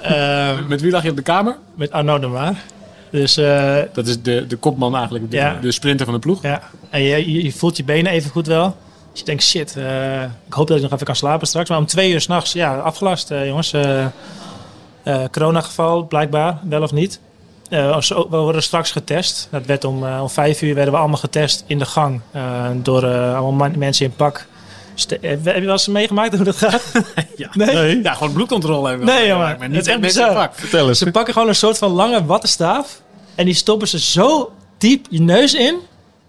Eh, 0.00 0.58
Met 0.68 0.80
wie 0.80 0.90
lag 0.90 1.02
je 1.02 1.10
op 1.10 1.16
de 1.16 1.22
kamer? 1.22 1.56
met 1.74 1.90
Arno 1.90 2.18
de 2.18 2.26
Maar. 2.26 2.62
Dus 3.10 3.36
eh, 3.36 3.76
Dat 3.92 4.06
is 4.06 4.22
de, 4.22 4.46
de 4.46 4.56
kopman 4.56 4.94
eigenlijk, 4.94 5.30
de, 5.30 5.36
Ja. 5.36 5.58
de 5.60 5.72
sprinter 5.72 6.04
van 6.06 6.14
de 6.14 6.20
ploeg. 6.20 6.42
ja, 6.42 6.62
en 6.90 7.02
je, 7.02 7.32
je, 7.32 7.44
je 7.44 7.52
voelt 7.52 7.76
je 7.76 7.84
benen 7.84 8.12
even 8.12 8.30
goed 8.30 8.46
wel. 8.46 8.76
Dus 9.10 9.20
je 9.20 9.24
denkt, 9.26 9.42
shit, 9.42 9.76
eh, 9.76 10.22
ik 10.22 10.52
hoop 10.52 10.66
dat 10.66 10.76
ik 10.76 10.82
nog 10.82 10.92
even 10.92 11.06
kan 11.06 11.16
slapen 11.16 11.46
straks. 11.46 11.68
Maar 11.68 11.78
om 11.78 11.86
twee 11.86 12.12
uur 12.12 12.20
s'nachts, 12.20 12.52
ja, 12.52 12.76
afgelast, 12.78 13.28
jongens. 13.44 13.72
Coronageval, 15.30 16.02
blijkbaar, 16.06 16.58
wel 16.68 16.82
of 16.82 16.92
niet. 16.92 17.20
Eh, 17.70 18.00
we 18.00 18.26
worden 18.36 18.62
straks 18.62 18.90
getest. 18.90 19.48
Dat 19.50 19.66
werd 19.66 19.84
om, 19.84 20.06
eh, 20.06 20.18
om 20.22 20.30
vijf 20.30 20.62
uur 20.62 20.74
werden 20.74 20.92
we 20.92 20.98
allemaal 20.98 21.18
getest 21.18 21.64
in 21.66 21.78
de 21.78 21.84
gang. 21.86 22.20
eh, 22.32 22.64
door 22.74 23.06
allemaal 23.34 23.70
mensen 23.76 24.04
in 24.06 24.12
pak. 24.16 24.46
Ste- 24.94 25.18
heb 25.20 25.44
je 25.44 25.60
wel 25.60 25.70
eens 25.72 25.86
meegemaakt 25.86 26.34
hoe 26.36 26.44
dat 26.44 26.56
gaat? 26.56 26.82
Ja. 27.36 27.48
Nee? 27.52 28.02
Ja, 28.02 28.14
gewoon 28.14 28.32
bloedcontrole 28.32 28.88
hebben. 28.88 29.06
Nee, 29.06 29.26
jongen. 29.26 29.38
Maar 29.46 29.58
Het 29.60 29.70
niet 29.70 29.80
is 29.80 29.86
echt 29.86 30.00
mensen 30.00 30.28
in 30.28 30.34
pak. 30.34 30.54
Vertel 30.54 30.88
eens. 30.88 30.98
Ze 30.98 31.10
pakken 31.10 31.32
gewoon 31.32 31.48
een 31.48 31.54
soort 31.54 31.78
van 31.78 31.90
lange 31.90 32.24
wattenstaaf. 32.24 33.00
En 33.34 33.44
die 33.44 33.54
stoppen 33.54 33.88
ze 33.88 34.00
zo 34.00 34.52
diep 34.78 35.06
je 35.10 35.20
neus 35.20 35.54
in. 35.54 35.78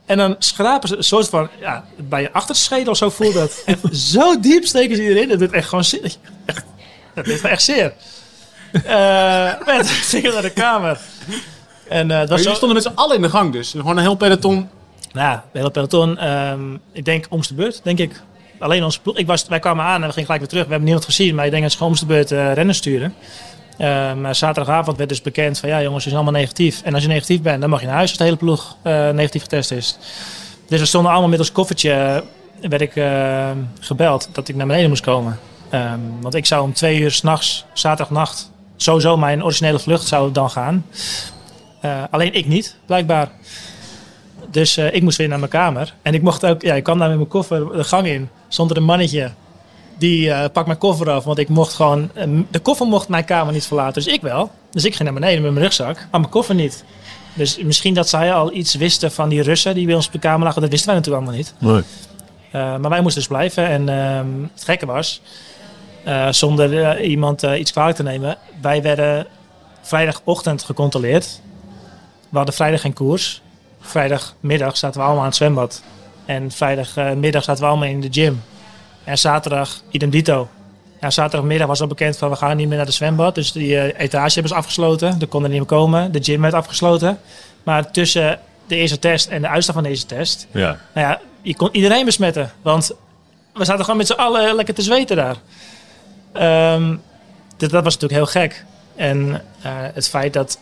En 0.06 0.18
dan 0.18 0.36
schrapen 0.40 0.88
ze 0.90 0.98
een 0.98 1.04
soort 1.04 1.30
van... 1.30 1.50
Ja, 1.60 1.86
bij 1.98 2.22
je 2.22 2.34
achterschedel 2.34 2.96
zo 2.96 3.10
voelt 3.10 3.34
dat. 3.34 3.62
Echt 3.66 3.80
zo 3.98 4.40
diep 4.40 4.66
steken 4.66 4.96
ze 4.96 5.02
erin. 5.02 5.30
Dat 5.30 5.40
doet 5.40 5.52
echt 5.52 5.68
gewoon 5.70 5.84
zeer. 5.84 6.02
Echt, 6.46 6.64
dat 7.16 7.26
doet 7.26 7.36
gewoon 7.36 7.52
echt 7.52 7.64
zeer. 7.64 7.94
Eh 8.86 9.48
en 9.48 9.78
toen 9.78 9.86
ging 9.86 10.26
ik 10.26 10.34
naar 10.34 10.42
de 10.42 10.50
kamer. 10.50 11.00
En 11.88 12.12
eh 12.12 12.20
het 12.20 12.30
jullie 12.30 12.44
zo... 12.44 12.54
stonden 12.54 12.78
met 12.78 12.86
z'n 12.86 12.96
allen 12.96 13.16
in 13.16 13.22
de 13.22 13.30
gang 13.30 13.52
dus. 13.52 13.72
Gewoon 13.72 13.98
een 13.98 14.04
heel 14.04 14.16
peloton. 14.16 14.70
Nou, 15.12 15.28
ja, 15.28 15.44
de 15.52 15.58
hele 15.58 15.72
peloton. 15.72 16.18
ehm, 16.18 16.74
ik 16.92 17.06
denk 17.06 17.26
omste 17.30 17.54
beurt, 17.54 17.80
denk 17.84 18.00
ik. 18.00 18.22
Alleen 18.60 18.84
onze 18.84 19.02
ploeg. 19.02 19.18
Ik 19.18 19.28
was, 19.28 19.48
wij 19.48 19.60
kwamen 19.60 19.86
aan 19.86 20.02
en 20.02 20.08
we 20.08 20.14
gingen 20.14 20.26
gelijk 20.26 20.40
weer 20.40 20.50
terug. 20.50 20.64
We 20.64 20.70
hebben 20.70 20.88
niemand 20.88 21.06
gezien, 21.06 21.36
maar 21.36 21.46
ik 21.46 21.52
denk 21.52 21.64
dat 21.64 21.72
ze 21.72 21.78
gewoon 21.78 21.92
omste 21.92 22.08
beurt 22.08 22.32
eh, 22.32 22.54
rennen 22.54 22.76
sturen. 22.76 23.14
Eh, 23.78 24.14
maar 24.14 24.36
zaterdagavond 24.36 24.98
werd 24.98 25.10
dus 25.10 25.22
bekend 25.22 25.60
van 25.60 25.70
ja 25.70 25.82
jongens, 25.82 26.04
je 26.04 26.10
zijn 26.10 26.22
allemaal 26.22 26.42
negatief. 26.42 26.82
En 26.82 26.94
als 26.94 27.04
je 27.04 27.10
negatief 27.10 27.42
bent, 27.42 27.62
dan 27.62 27.70
mag 27.70 27.80
je 27.80 27.86
naar 27.86 27.96
huis 27.96 28.10
als 28.10 28.18
de 28.18 28.24
hele 28.24 28.36
ploeg 28.36 28.76
eh, 28.82 29.10
negatief 29.10 29.42
getest 29.42 29.72
is. 29.72 29.98
Dus 30.68 30.80
we 30.80 30.86
stonden 30.86 31.12
allemaal 31.12 31.30
met 31.30 31.40
ons 31.40 31.52
koffertje, 31.52 31.92
eh, 31.92 32.70
werd 32.70 32.82
ik 32.82 32.96
eh, 32.96 33.50
gebeld 33.80 34.30
dat 34.32 34.48
ik 34.48 34.56
naar 34.56 34.68
beneden 34.68 34.90
moest 34.90 35.04
komen. 35.04 35.40
Ehm, 35.70 36.00
want 36.22 36.34
ik 36.34 36.46
zou 36.46 36.64
om 36.64 36.74
twee 36.74 37.00
uur 37.00 37.12
s'nachts, 37.12 37.66
zaterdagnacht, 37.74 38.52
sowieso 38.78 39.18
mijn 39.18 39.44
originele 39.44 39.80
vlucht 39.80 40.08
zou 40.08 40.32
dan 40.32 40.50
gaan. 40.50 40.86
Eh, 41.82 42.04
alleen 42.10 42.34
ik 42.34 42.48
niet, 42.48 42.76
blijkbaar. 42.86 43.30
Dus 44.52 44.78
eh, 44.78 44.94
ik 44.94 45.02
moest 45.02 45.18
weer 45.18 45.28
naar 45.28 45.40
mijn 45.40 45.52
kamer. 45.52 45.94
En 46.02 46.13
ik 46.13 46.22
mocht 46.22 46.46
ook, 46.46 46.62
ja, 46.62 46.74
ik 46.74 46.84
kwam 46.84 47.00
daar 47.00 47.08
met 47.08 47.18
mijn 47.18 47.30
koffer 47.30 47.72
de 47.72 47.84
gang 47.84 48.08
in. 48.08 48.30
Stond 48.48 48.72
er 48.72 48.78
een 48.78 48.84
mannetje. 48.84 49.32
Die 49.98 50.32
eh 50.32 50.50
pakt 50.54 50.68
mijn 50.68 50.80
koffer 50.80 51.10
af. 51.10 51.24
Want 51.24 51.38
ik 51.38 51.50
mocht 51.50 51.74
gewoon, 51.74 52.10
eh, 52.13 52.28
de 52.50 52.60
koffer 52.60 52.88
mocht 52.88 53.08
mijn 53.08 53.26
kamer 53.26 53.54
niet 53.54 53.66
verlaten. 53.66 54.04
Dus 54.04 54.13
ik 54.13 54.22
wel. 54.22 54.52
Dus 54.72 54.86
ik 54.86 54.96
ging 54.96 55.10
naar 55.10 55.20
beneden 55.20 55.42
met 55.42 55.52
mijn 55.52 55.63
rugzak. 55.63 55.96
Maar 55.96 56.20
mijn 56.20 56.32
koffer 56.32 56.56
niet. 56.56 56.84
Dus 57.34 57.58
misschien 57.58 57.94
dat 57.94 58.10
zij 58.10 58.34
al 58.34 58.54
iets 58.54 58.76
wisten 58.76 59.12
van 59.12 59.30
die 59.30 59.42
Russen 59.42 59.76
die 59.76 59.86
bij 59.86 59.96
ons 59.96 60.06
op 60.06 60.12
de 60.12 60.20
kamer 60.20 60.46
lagen. 60.46 60.62
Dat 60.62 60.70
wisten 60.70 60.90
wij 60.90 60.98
natuurlijk 60.98 61.26
allemaal 61.26 61.44
niet. 61.44 61.54
Nee. 61.60 61.84
Maar 62.52 62.90
wij 62.90 63.02
moesten 63.02 63.22
dus 63.22 63.30
blijven. 63.30 63.68
En 63.68 63.90
ehm, 63.90 64.28
het 64.54 64.63
gekke 64.63 64.86
was, 64.86 65.22
eh, 66.08 66.28
zonder 66.32 66.84
eh, 66.84 67.10
iemand 67.10 67.43
eh, 67.43 67.60
iets 67.60 67.72
kwalijk 67.72 67.96
te 67.96 68.04
nemen, 68.04 68.38
wij 68.62 68.82
werden 68.82 69.28
vrijdagochtend 69.82 70.63
gecontroleerd. 70.63 71.41
We 72.30 72.38
hadden 72.38 72.56
vrijdag 72.56 72.82
geen 72.82 72.93
koers. 72.93 73.41
Vrijdagmiddag 73.82 74.78
zaten 74.78 75.00
we 75.00 75.06
allemaal 75.06 75.24
aan 75.24 75.30
het 75.30 75.38
zwembad. 75.38 75.84
En 76.26 76.52
vrijdagmiddag 76.52 77.43
zaten 77.43 77.63
we 77.63 77.70
allemaal 77.70 77.88
in 77.88 78.02
de 78.02 78.08
gym. 78.12 78.41
En 79.04 79.17
zaterdag 79.17 79.82
idem 79.91 80.10
dito. 80.10 80.50
Ja, 81.02 81.10
zaterdagmiddag 81.10 81.67
was 81.67 81.82
al 81.82 81.88
bekend 81.88 82.17
van 82.17 82.30
we 82.30 82.36
gaan 82.36 82.58
niet 82.58 82.67
meer 82.67 82.78
naar 82.78 82.86
de 82.86 82.91
zwembad. 82.91 83.36
Dus 83.36 83.52
die 83.52 83.98
etage 83.98 84.34
hebben 84.34 84.52
ze 84.52 84.58
afgesloten. 84.58 85.17
Er 85.20 85.28
konden 85.28 85.50
niet 85.50 85.60
meer 85.60 85.70
komen. 85.70 86.12
De 86.12 86.24
gym 86.24 86.41
werd 86.41 86.54
afgesloten. 86.54 87.20
Maar 87.63 87.91
tussen 87.91 88.39
de 88.67 88.76
eerste 88.76 89.00
test 89.00 89.28
en 89.28 89.41
de 89.41 89.48
uitslag 89.48 89.76
van 89.76 89.84
deze 89.84 90.06
test 90.06 90.48
Ja. 90.52 90.80
nou 90.93 91.08
ja, 91.08 91.20
je 91.41 91.56
kon 91.56 91.70
iedereen 91.72 92.06
besmetten. 92.06 92.52
Want 92.62 92.91
we 93.54 93.65
zaten 93.65 93.84
gewoon 93.84 93.98
met 93.98 94.08
z'n 94.08 94.13
allen 94.13 94.56
lekker 94.56 94.74
te 94.74 94.82
zweten 94.82 95.15
daar. 95.15 95.36
Ehm, 96.32 96.96
dat, 97.58 97.70
dat 97.70 97.84
was 97.84 97.98
natuurlijk 97.98 98.12
heel 98.34 98.42
gek. 98.42 98.66
En 98.96 99.42
eh, 99.62 99.72
het 99.94 100.10
feit 100.10 100.34
dat 100.34 100.60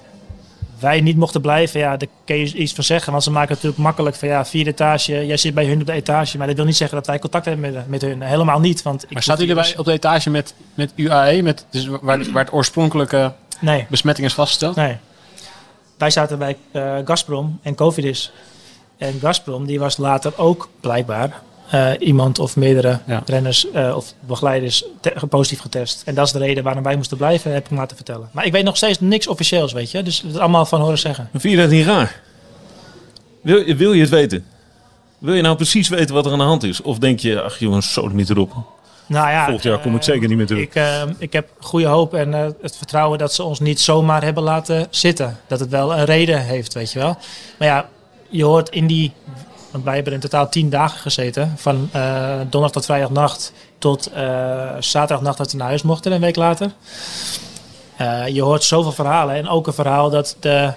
wij 0.80 1.01
niet 1.01 1.17
mochten 1.17 1.41
blijven, 1.41 1.80
ja, 1.80 1.97
daar 1.97 2.08
kun 2.25 2.36
je 2.36 2.54
iets 2.54 2.73
van 2.73 2.84
zeggen. 2.84 3.12
Want 3.12 3.23
ze 3.23 3.32
maken 3.32 3.47
het 3.47 3.56
natuurlijk 3.56 3.84
makkelijk 3.84 4.15
van 4.15 4.28
ja, 4.28 4.45
vierde 4.45 4.69
etage, 4.69 5.25
jij 5.25 5.38
zit 5.38 5.54
bij 5.54 5.65
hun 5.65 5.80
op 5.80 5.86
de 5.86 5.91
etage. 5.91 6.38
Maar 6.38 6.47
dat 6.47 6.56
wil 6.56 6.65
niet 6.65 6.75
zeggen 6.78 6.97
dat 6.97 7.08
wij 7.08 7.19
contact 7.19 7.45
hebben 7.45 7.73
met, 7.73 7.88
met 7.88 8.01
hun. 8.01 8.21
Helemaal 8.21 8.60
niet. 8.60 8.82
Want 8.82 9.04
ik 9.04 9.12
Maar 9.12 9.23
zaten 9.23 9.45
jullie 9.45 9.62
bij, 9.62 9.78
op 9.78 9.86
de 9.86 9.91
etage 9.91 10.30
met, 10.30 10.54
met 10.73 10.91
UAE? 10.95 11.41
Met, 11.41 11.65
dus 11.69 11.88
waar, 11.88 12.01
waar 12.01 12.43
het 12.43 12.54
oorspronkelijke 12.54 13.34
Nee, 13.60 13.86
besmetting 13.89 14.28
is 14.28 14.34
vastgesteld? 14.34 14.75
nee. 14.75 14.97
Wij 15.97 16.10
zaten 16.10 16.38
bij 16.38 16.58
eh, 16.71 16.97
Gazprom 17.06 17.60
en 17.62 17.75
Covidis. 17.75 18.32
En 18.97 19.19
Gazprom, 19.19 19.65
die 19.65 19.80
was 19.80 19.97
later 19.97 20.34
ook 20.38 20.69
blijkbaar 20.80 21.41
eh, 21.69 21.91
iemand 21.99 22.39
of 22.39 22.56
meerdere 22.56 22.99
Ja. 23.06 23.23
renners 23.25 23.71
eh, 23.71 23.95
of 23.95 24.13
begeleiders 24.19 24.86
positief 25.30 25.60
getest. 25.62 26.01
En 26.06 26.15
dat 26.15 26.25
is 26.25 26.32
de 26.32 26.39
reden 26.39 26.63
waarom 26.63 26.84
wij 26.84 26.95
moesten 26.95 27.17
blijven, 27.17 27.54
heb 27.54 27.63
ik 27.65 27.71
me 27.71 27.78
laten 27.78 27.95
vertellen. 27.95 28.30
Maar 28.32 28.45
ik 28.45 28.51
weet 28.51 28.63
nog 28.63 28.78
steeds 28.78 28.99
niks 28.99 29.28
officieels, 29.28 29.73
weet 29.73 29.91
je. 29.91 30.04
Dus 30.04 30.21
het 30.21 30.32
is 30.32 30.38
allemaal 30.38 30.65
van 30.65 30.82
horen 30.82 30.97
zeggen. 30.97 31.30
Vind 31.32 31.54
je 31.54 31.60
dat 31.62 31.69
niet 31.69 31.86
raar? 31.86 32.21
Wil, 33.41 33.58
je- 33.67 33.75
wil 33.75 33.93
je 33.93 34.01
het 34.01 34.10
weten? 34.10 34.45
Wil 35.17 35.34
je 35.34 35.41
nou 35.41 35.56
precies 35.56 35.88
weten 35.89 36.15
wat 36.15 36.25
er 36.25 36.32
aan 36.32 36.38
de 36.38 36.43
hand 36.43 36.63
is? 36.63 36.82
Of 36.82 36.97
denk 36.99 37.19
je, 37.19 37.41
ach 37.41 37.60
jongens, 37.60 37.93
zo 37.93 38.08
niet 38.08 38.30
erop. 38.30 38.51
Nou 39.08 39.30
ja, 39.30 39.43
Volgend 39.43 39.63
jaar 39.63 39.80
kom 39.80 39.93
ik 39.95 39.99
eh, 39.99 40.06
zeker 40.06 40.28
niet 40.28 40.38
meer 40.38 40.45
terug. 40.45 40.63
Ik, 40.63 40.75
ik 41.17 41.34
heb 41.34 41.49
goede 41.60 41.86
hoop 41.88 42.13
en 42.13 42.32
het 42.62 42.78
vertrouwen 42.78 43.17
dat 43.17 43.34
ze 43.34 43.43
ons 43.43 43.60
niet 43.60 43.80
zomaar 43.82 44.23
hebben 44.23 44.43
laten 44.43 44.88
zitten. 44.89 45.38
Dat 45.47 45.60
het 45.60 45.69
wel 45.69 45.93
een 45.97 46.06
reden 46.06 46.41
heeft, 46.45 46.73
weet 46.73 46.91
je 46.91 46.99
wel. 46.99 47.17
Maar 47.60 47.67
ja, 47.67 47.89
je 48.30 48.43
hoort 48.43 48.69
in 48.69 48.88
die... 48.88 49.12
Want 49.75 49.88
wij 49.88 49.95
hebben 49.95 50.13
in 50.13 50.19
totaal 50.19 50.49
tien 50.49 50.69
dagen 50.69 50.99
gezeten. 50.99 51.53
Van 51.57 51.89
eh, 51.91 52.35
donderdag 52.39 52.71
tot 52.71 52.85
vrijdagnacht 52.85 53.53
tot 53.77 54.07
eh, 54.07 54.69
zaterdagnacht 54.79 55.38
dat 55.38 55.51
we 55.51 55.57
naar 55.57 55.67
huis 55.67 55.81
mochten 55.81 56.11
een 56.11 56.21
week 56.21 56.35
later. 56.35 56.71
Eh, 57.97 58.27
je 58.27 58.41
hoort 58.41 58.63
zoveel 58.63 58.91
verhalen. 58.91 59.35
En 59.35 59.47
ook 59.47 59.67
een 59.67 59.73
verhaal 59.73 60.09
dat 60.09 60.38
de, 60.39 60.73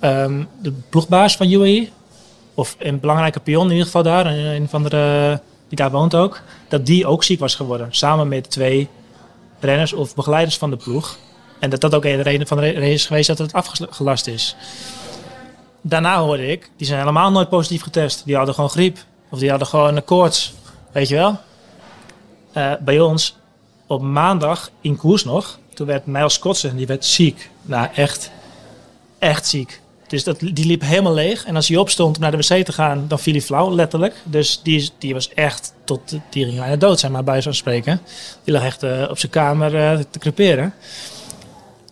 ehm, 0.00 0.44
de 0.62 0.72
ploegbaas 0.88 1.36
van 1.36 1.50
UAE... 1.50 1.88
of 2.54 2.76
een 2.78 3.00
belangrijke 3.00 3.40
pion 3.40 3.64
in 3.64 3.70
ieder 3.70 3.86
geval 3.86 4.02
daar... 4.02 4.26
een, 4.26 4.68
van 4.68 4.82
de, 4.82 5.38
die 5.68 5.78
daar 5.78 5.90
woont 5.90 6.14
ook... 6.14 6.42
dat 6.68 6.86
die 6.86 7.06
ook 7.06 7.24
ziek 7.24 7.40
was 7.40 7.54
geworden. 7.54 7.88
Samen 7.90 8.28
met 8.28 8.50
twee 8.50 8.88
renners 9.60 9.92
of 9.92 10.14
begeleiders 10.14 10.56
van 10.56 10.70
de 10.70 10.76
ploeg. 10.76 11.18
En 11.58 11.70
dat 11.70 11.80
dat 11.80 11.94
ook 11.94 12.04
een 12.04 12.22
reden 12.22 12.46
van 12.46 12.56
de 12.56 12.72
race 12.72 12.92
is 12.92 13.06
geweest 13.06 13.28
dat 13.28 13.38
het 13.38 13.52
afgelast 13.52 14.26
is. 14.26 14.56
Daarna 15.80 16.20
hoorde 16.20 16.46
ik, 16.46 16.70
die 16.76 16.86
zijn 16.86 16.98
helemaal 16.98 17.30
nooit 17.30 17.48
positief 17.48 17.82
getest. 17.82 18.24
Die 18.24 18.36
hadden 18.36 18.54
gewoon 18.54 18.70
griep. 18.70 18.98
Of 19.30 19.38
die 19.38 19.50
hadden 19.50 19.68
gewoon 19.68 19.96
een 19.96 20.04
koorts. 20.04 20.54
Weet 20.92 21.08
je 21.08 21.14
wel? 21.14 21.36
Eh, 22.52 22.72
bij 22.80 23.00
ons, 23.00 23.36
op 23.86 24.02
maandag 24.02 24.70
in 24.80 24.96
koers 24.96 25.24
nog, 25.24 25.58
toen 25.74 25.86
werd 25.86 26.06
Miles 26.06 26.38
Kotsen, 26.38 26.76
die 26.76 26.86
werd 26.86 27.04
ziek. 27.04 27.50
Nou, 27.62 27.88
echt, 27.94 28.30
echt 29.18 29.46
ziek. 29.46 29.80
Dus 30.06 30.24
dat, 30.24 30.40
die 30.40 30.66
liep 30.66 30.80
helemaal 30.80 31.14
leeg. 31.14 31.44
En 31.44 31.56
als 31.56 31.68
hij 31.68 31.76
opstond 31.76 32.16
om 32.16 32.22
naar 32.22 32.30
de 32.30 32.36
wc 32.36 32.64
te 32.64 32.72
gaan, 32.72 33.04
dan 33.08 33.18
viel 33.18 33.32
hij 33.32 33.42
flauw, 33.42 33.74
letterlijk. 33.74 34.14
Dus 34.24 34.60
die, 34.62 34.90
die 34.98 35.14
was 35.14 35.28
echt 35.28 35.74
tot, 35.84 36.00
die 36.30 36.44
ging 36.44 36.58
bijna 36.58 36.76
dood 36.76 37.00
zijn, 37.00 37.12
maar 37.12 37.24
bij 37.24 37.42
zo'n 37.42 37.54
spreken. 37.54 38.00
Die 38.44 38.54
lag 38.54 38.62
echt 38.62 38.82
eh, 38.82 39.06
op 39.10 39.18
zijn 39.18 39.32
kamer 39.32 39.76
eh, 39.76 39.98
te 40.10 40.18
creperen. 40.18 40.74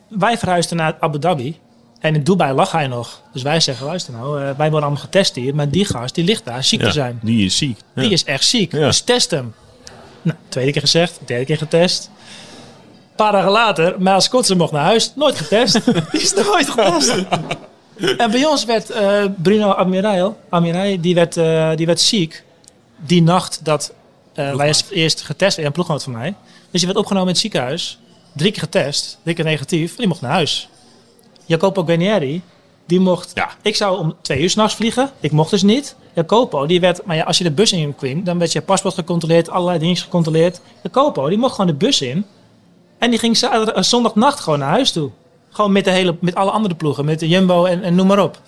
Wij 0.08 0.38
verhuisden 0.38 0.76
naar 0.76 0.96
Abu 1.00 1.18
Dhabi. 1.18 1.58
En 2.00 2.14
in 2.14 2.22
Dubai 2.22 2.52
lag 2.54 2.72
hij 2.72 2.86
nog. 2.86 3.20
Dus 3.32 3.42
wij 3.42 3.60
zeggen, 3.60 3.86
luister 3.86 4.12
nou, 4.12 4.36
eh, 4.42 4.44
wij 4.44 4.70
worden 4.70 4.88
allemaal 4.88 5.04
getest 5.04 5.34
hier. 5.34 5.54
Maar 5.54 5.70
die 5.70 5.84
gast, 5.84 6.14
die 6.14 6.24
ligt 6.24 6.44
daar 6.44 6.64
ziek 6.64 6.80
Ja, 6.80 6.86
te 6.86 6.92
zijn. 6.92 7.18
die 7.22 7.44
is 7.44 7.56
ziek. 7.56 7.78
Ja. 7.94 8.02
Die 8.02 8.10
is 8.10 8.24
echt 8.24 8.44
ziek. 8.44 8.72
Ja. 8.72 8.78
Dus 8.86 9.00
test 9.00 9.30
hem. 9.30 9.54
Nou, 10.22 10.38
tweede 10.48 10.72
keer 10.72 10.80
gezegd, 10.80 11.20
derde 11.26 11.44
keer 11.44 11.56
getest. 11.58 12.10
Een 13.10 13.24
paar 13.24 13.32
dagen 13.32 13.50
later, 13.50 13.94
Miles 13.98 14.28
Kotsen 14.28 14.56
mocht 14.56 14.72
naar 14.72 14.84
huis. 14.84 15.12
Nooit 15.14 15.36
getest. 15.36 15.72
die 16.12 16.20
is 16.20 16.34
nooit 16.34 16.68
getest. 16.70 17.14
en 18.18 18.30
bij 18.30 18.44
ons 18.44 18.64
werd 18.64 18.90
eh, 18.90 19.24
Bruno 19.42 19.72
Amiral, 19.74 20.36
Amiral 20.48 21.00
die, 21.00 21.14
werd, 21.14 21.36
eh, 21.36 21.70
die 21.74 21.86
werd 21.86 22.00
ziek. 22.00 22.44
Die 22.96 23.22
nacht 23.22 23.60
dat 23.64 23.92
eh, 24.34 24.54
wij 24.54 24.66
eerst- 24.66 24.90
eerst 24.90 25.20
getest 25.22 25.40
werden, 25.56 25.64
een 25.66 25.72
ploeggenoot 25.72 26.02
van 26.02 26.12
mij. 26.12 26.34
Dus 26.70 26.80
die 26.80 26.86
werd 26.86 26.98
opgenomen 26.98 27.28
in 27.28 27.32
het 27.32 27.42
ziekenhuis. 27.42 27.98
Drie 28.32 28.50
keer 28.52 28.60
getest, 28.62 29.18
drie 29.22 29.34
keer 29.34 29.44
negatief. 29.44 29.96
Die 29.96 30.06
mocht 30.06 30.20
naar 30.20 30.30
huis. 30.32 30.68
Jacopo 31.46 31.84
Guarnieri, 31.84 32.42
die 32.86 33.00
mocht... 33.00 33.30
Ja. 33.34 33.50
Ik 33.62 33.76
zou 33.76 33.98
om 33.98 34.14
twee 34.20 34.42
uur 34.42 34.50
s'nachts 34.50 34.74
vliegen. 34.74 35.10
Ik 35.20 35.32
mocht 35.32 35.50
dus 35.50 35.62
niet. 35.62 35.96
Jacopo, 36.14 36.66
die 36.66 36.80
werd... 36.80 37.04
Maar 37.04 37.16
ja, 37.16 37.24
als 37.24 37.38
je 37.38 37.44
de 37.44 37.50
bus 37.50 37.72
in 37.72 37.94
kwam, 37.94 38.24
dan 38.24 38.38
werd 38.38 38.52
je 38.52 38.60
paspoort 38.60 38.94
gecontroleerd. 38.94 39.50
Allerlei 39.50 39.78
dingen 39.78 39.96
gecontroleerd. 39.96 40.60
Jacopo, 40.82 41.28
die 41.28 41.38
mocht 41.38 41.54
gewoon 41.54 41.70
de 41.70 41.76
bus 41.76 42.00
in. 42.00 42.26
En 42.98 43.10
die 43.10 43.18
ging 43.18 43.36
zaterdag, 43.36 43.74
eh, 43.74 43.82
zondagnacht 43.82 44.40
gewoon 44.40 44.58
naar 44.58 44.70
huis 44.70 44.92
toe. 44.92 45.10
Gewoon 45.50 45.72
met, 45.72 45.84
de 45.84 45.90
hele, 45.90 46.16
met 46.20 46.34
alle 46.34 46.50
andere 46.50 46.74
ploegen. 46.74 47.04
Met 47.04 47.20
de 47.20 47.28
Jumbo 47.28 47.64
en, 47.64 47.82
en 47.82 47.94
noem 47.94 48.06
maar 48.06 48.22
op. 48.22 48.40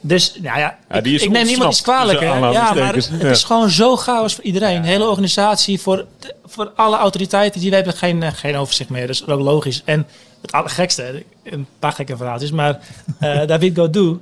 Dus, 0.00 0.34
nou 0.42 0.58
ja, 0.58 0.78
is 1.02 1.12
ik, 1.12 1.20
ik 1.20 1.30
neem 1.30 1.46
niemand 1.46 1.72
iets 1.72 1.82
kwalijk. 1.82 2.20
Ja, 2.20 2.38
maar 2.74 2.94
het 2.94 3.22
is 3.22 3.44
gewoon 3.44 3.70
zo 3.70 3.96
chaos 3.96 4.34
voor 4.34 4.44
iedereen. 4.44 4.82
De 4.82 4.88
hele 4.88 5.08
organisatie, 5.08 5.80
voor, 5.80 6.04
voor 6.44 6.72
alle 6.76 6.96
autoriteiten, 6.96 7.60
die 7.60 7.74
hebben 7.74 7.92
geen, 7.92 8.22
eh, 8.22 8.32
geen 8.32 8.56
overzicht 8.56 8.90
meer. 8.90 9.06
Dus 9.06 9.26
ook 9.26 9.40
logisch. 9.40 9.82
En 9.84 10.06
het 10.42 10.52
allergekste, 10.52 11.22
een 11.42 11.66
paar 11.78 11.92
gekke 11.92 12.16
verhaaltjes, 12.16 12.50
maar 12.50 12.78
eh, 13.20 13.46
David 13.50 13.76
Godou, 13.78 14.18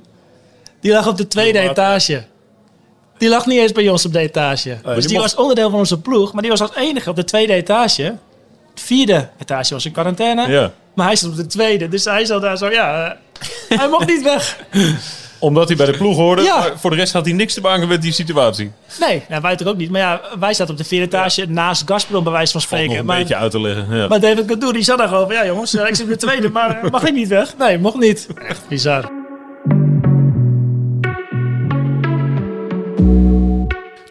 die 0.79 0.91
lag 0.91 1.07
op 1.07 1.17
de 1.17 1.27
tweede 1.27 1.59
etage. 1.59 2.23
Die 3.17 3.29
lag 3.29 3.45
niet 3.45 3.59
eens 3.59 3.71
bij 3.71 3.89
ons 3.89 4.05
op 4.05 4.13
de 4.13 4.19
etage. 4.19 4.77
dus 4.83 4.95
die 4.95 5.07
die 5.07 5.17
mocht- 5.17 5.31
was 5.33 5.41
onderdeel 5.41 5.69
van 5.69 5.79
onze 5.79 5.99
ploeg, 5.99 6.33
maar 6.33 6.41
die 6.41 6.51
was 6.51 6.61
als 6.61 6.75
enige 6.75 7.09
op 7.09 7.15
de 7.15 7.23
tweede 7.23 7.53
etage. 7.53 8.15
Vierde 8.75 9.29
etage 9.39 9.73
was 9.73 9.85
in 9.85 9.91
quarantaine, 9.91 10.47
Ja. 10.51 10.71
maar 10.93 11.05
hij 11.05 11.15
zat 11.15 11.29
op 11.29 11.35
de 11.35 11.45
tweede. 11.47 11.87
Dus 11.87 12.05
hij 12.05 12.25
zat 12.25 12.41
daar 12.41 12.57
zo, 12.57 12.69
ja, 12.69 13.17
eh, 13.69 13.77
hij 13.77 13.87
mocht 13.89 14.07
niet 14.07 14.23
weg. 14.23 14.59
Omdat 15.39 15.67
hij 15.67 15.77
bij 15.77 15.85
de 15.85 15.97
ploeg 15.97 16.15
hoorde. 16.15 16.41
Ja. 16.41 16.57
Maar 16.59 16.71
voor 16.75 16.89
de 16.89 16.95
rest 16.95 17.13
had 17.13 17.25
hij 17.25 17.33
niks 17.33 17.53
te 17.53 17.61
maken 17.61 17.87
met 17.87 18.01
die 18.01 18.11
situatie. 18.11 18.71
Nee, 18.99 19.23
nou, 19.29 19.41
wij 19.41 19.55
toch 19.55 19.67
ook 19.67 19.77
niet. 19.77 19.89
Maar 19.91 20.01
ja, 20.01 20.21
wij 20.39 20.53
zaten 20.53 20.73
op 20.73 20.77
de 20.79 20.83
vierde 20.85 21.05
etage 21.05 21.45
naast 21.45 21.83
Gazprom, 21.85 22.23
bij 22.23 22.33
wijze 22.33 22.51
van 22.51 22.61
Valt 22.61 22.71
nog 22.71 22.81
spreken. 22.81 22.99
een 22.99 23.05
Maar, 23.05 23.17
beetje 23.19 23.35
uit 23.35 23.51
te 23.51 23.61
leggen. 23.61 23.97
Ja. 23.97 24.07
maar 24.07 24.19
David 24.19 24.43
Godou, 24.49 24.73
die 24.73 24.83
zat 24.83 24.97
daar 24.97 25.07
gewoon 25.07 25.25
van, 25.25 25.35
ja 25.35 25.45
jongens, 25.45 25.75
eh, 25.75 25.87
ik 25.87 25.95
zit 25.95 26.07
de 26.07 26.15
tweede, 26.17 26.49
maar 26.49 26.83
eh, 26.83 26.91
mag 26.91 27.03
ik 27.03 27.13
niet 27.13 27.27
weg? 27.27 27.57
Nee, 27.57 27.77
mocht 27.77 27.97
niet. 27.97 28.27
Echt 28.47 28.61
bizar. 28.67 29.14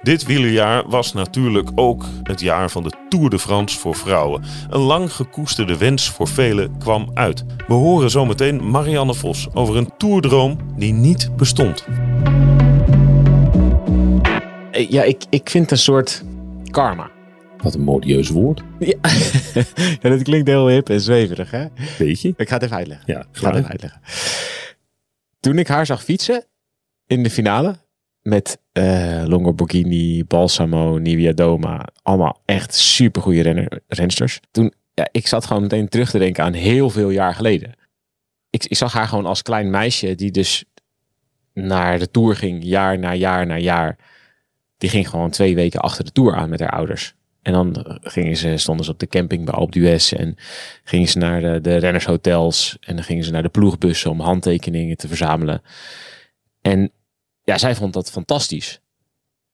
Dit 0.05 0.25
wielerjaar 0.25 0.89
was 0.89 1.13
natuurlijk 1.13 1.71
ook 1.75 2.05
het 2.23 2.41
jaar 2.41 2.71
van 2.71 2.83
de 2.83 2.93
Tour 3.09 3.31
de 3.31 3.39
France 3.39 3.79
voor 3.79 3.95
vrouwen. 3.95 4.43
Een 4.69 4.81
lang 4.81 5.13
gekoesterde 5.13 5.79
wens 5.79 6.11
voor 6.11 6.29
velen 6.29 6.79
kwam 6.79 7.11
uit. 7.15 7.45
We 7.67 7.75
horen 7.75 8.11
zometeen 8.11 8.71
Marianne 8.71 9.15
Vos 9.15 9.49
over 9.55 9.77
een 9.77 9.91
toerdroom 9.97 10.59
die 10.77 10.93
niet 10.93 11.37
bestond. 11.37 11.85
Eh, 14.71 14.91
Ja, 14.91 15.03
ik, 15.03 15.23
ik 15.31 15.51
vind 15.51 15.71
een 15.71 15.79
soort 15.79 16.25
karma. 16.71 17.11
Wat 17.57 17.75
een 17.75 17.81
modieus 17.83 18.29
woord. 18.29 18.63
Ja. 18.79 18.97
ja, 20.03 20.09
dat 20.09 20.23
klinkt 20.23 20.49
heel 20.49 20.69
hip 20.69 20.89
en 20.89 21.01
zweverig, 21.01 21.51
hè? 21.51 21.67
Weet 21.99 22.21
je? 22.21 22.35
Ik 22.37 22.49
ga 22.49 22.55
het 22.55 22.63
even 22.63 22.77
uitleggen. 22.77 23.13
Ja, 23.15 23.21
Ik 23.21 23.27
ga 23.39 23.47
het 23.47 23.57
even 23.57 23.71
uitleggen. 23.71 24.01
Toen 25.41 25.59
ik 25.59 25.69
haar 25.69 25.87
zag 25.87 26.05
fietsen 26.05 26.45
in 27.07 27.23
de 27.23 27.31
finale 27.31 27.77
met 28.25 28.59
eh 28.73 29.23
Longo 29.27 29.53
Borghini, 29.53 30.25
Balsamo, 30.25 30.99
Nivea 30.99 31.33
Doma, 31.33 31.89
allemaal 32.03 32.41
echt 32.45 32.75
supergoeie 32.75 33.43
renner, 33.43 33.81
rensters. 33.89 34.41
Toen, 34.51 34.73
ja, 34.95 35.09
ik 35.13 35.27
zat 35.27 35.47
gewoon 35.47 35.63
meteen 35.63 35.89
terug 35.89 36.11
te 36.11 36.19
denken 36.19 36.45
aan 36.45 36.53
heel 36.53 36.91
veel 36.91 37.11
jaar 37.11 37.35
geleden. 37.35 37.73
Ik, 38.51 38.65
ik 38.65 38.77
zag 38.77 38.93
haar 38.93 39.09
gewoon 39.09 39.27
als 39.27 39.43
klein 39.43 39.71
meisje 39.71 40.15
die 40.15 40.31
dus 40.31 40.65
naar 41.53 41.99
de 41.99 42.11
Tour 42.11 42.37
ging, 42.37 42.65
jaar 42.65 42.99
na 42.99 43.15
jaar 43.15 43.47
na 43.47 43.59
jaar. 43.59 43.97
Die 44.79 44.91
ging 44.91 45.09
gewoon 45.09 45.31
twee 45.31 45.55
weken 45.55 45.81
achter 45.81 46.05
de 46.05 46.13
Tour 46.13 46.35
aan 46.35 46.49
met 46.49 46.61
haar 46.61 46.71
ouders. 46.71 47.15
En 47.43 47.53
dan 47.53 47.75
eh, 47.75 47.97
gingen 48.01 48.37
ze, 48.37 48.57
stonden 48.57 48.85
ze 48.85 48.91
op 48.91 48.99
de 48.99 49.07
camping 49.07 49.45
bij 49.45 49.55
Alpe 49.55 49.79
d'Huez 49.79 50.13
en 50.13 50.37
gingen 50.85 51.09
ze 51.09 51.19
naar 51.19 51.41
de, 51.41 51.61
de 51.61 51.77
rennershotels 51.77 52.77
en 52.81 52.95
dan 52.95 53.05
gingen 53.05 53.25
ze 53.25 53.31
naar 53.31 53.43
de 53.43 53.49
ploegbussen 53.49 54.11
om 54.11 54.21
handtekeningen 54.21 54.97
te 54.97 55.09
verzamelen. 55.09 55.63
En 56.61 56.93
ja, 57.45 57.59
zij 57.59 57.75
vond 57.75 57.93
dat 57.93 58.11
fantastisch. 58.11 58.81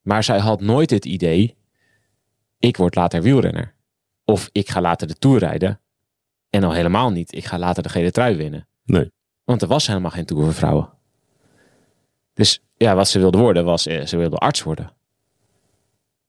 Maar 0.02 0.24
zij 0.24 0.38
had 0.38 0.60
nooit 0.60 0.90
het 0.90 1.04
idee, 1.04 1.56
ik 2.58 2.76
word 2.76 2.94
later 2.94 3.22
wielrenner. 3.22 3.74
Of 4.24 4.48
ik 4.52 4.70
ga 4.70 4.80
later 4.80 5.06
de 5.06 5.14
Tour 5.14 5.38
rijden. 5.38 5.80
En 6.50 6.64
al 6.64 6.72
helemaal 6.72 7.10
niet, 7.10 7.34
ik 7.34 7.44
ga 7.44 7.58
later 7.58 7.82
de 7.82 7.88
gele 7.88 8.10
trui 8.10 8.36
winnen. 8.36 8.66
Nee. 8.84 9.10
Want 9.44 9.62
er 9.62 9.68
was 9.68 9.86
helemaal 9.86 10.10
geen 10.10 10.24
Tour 10.24 10.44
voor 10.44 10.54
vrouwen. 10.54 10.88
Dus 12.34 12.60
ja, 12.76 12.94
wat 12.94 13.08
ze 13.08 13.18
wilde 13.18 13.38
worden 13.38 13.64
was, 13.64 13.86
eh, 13.86 14.06
ze 14.06 14.16
wilde 14.16 14.36
arts 14.36 14.62
worden. 14.62 14.92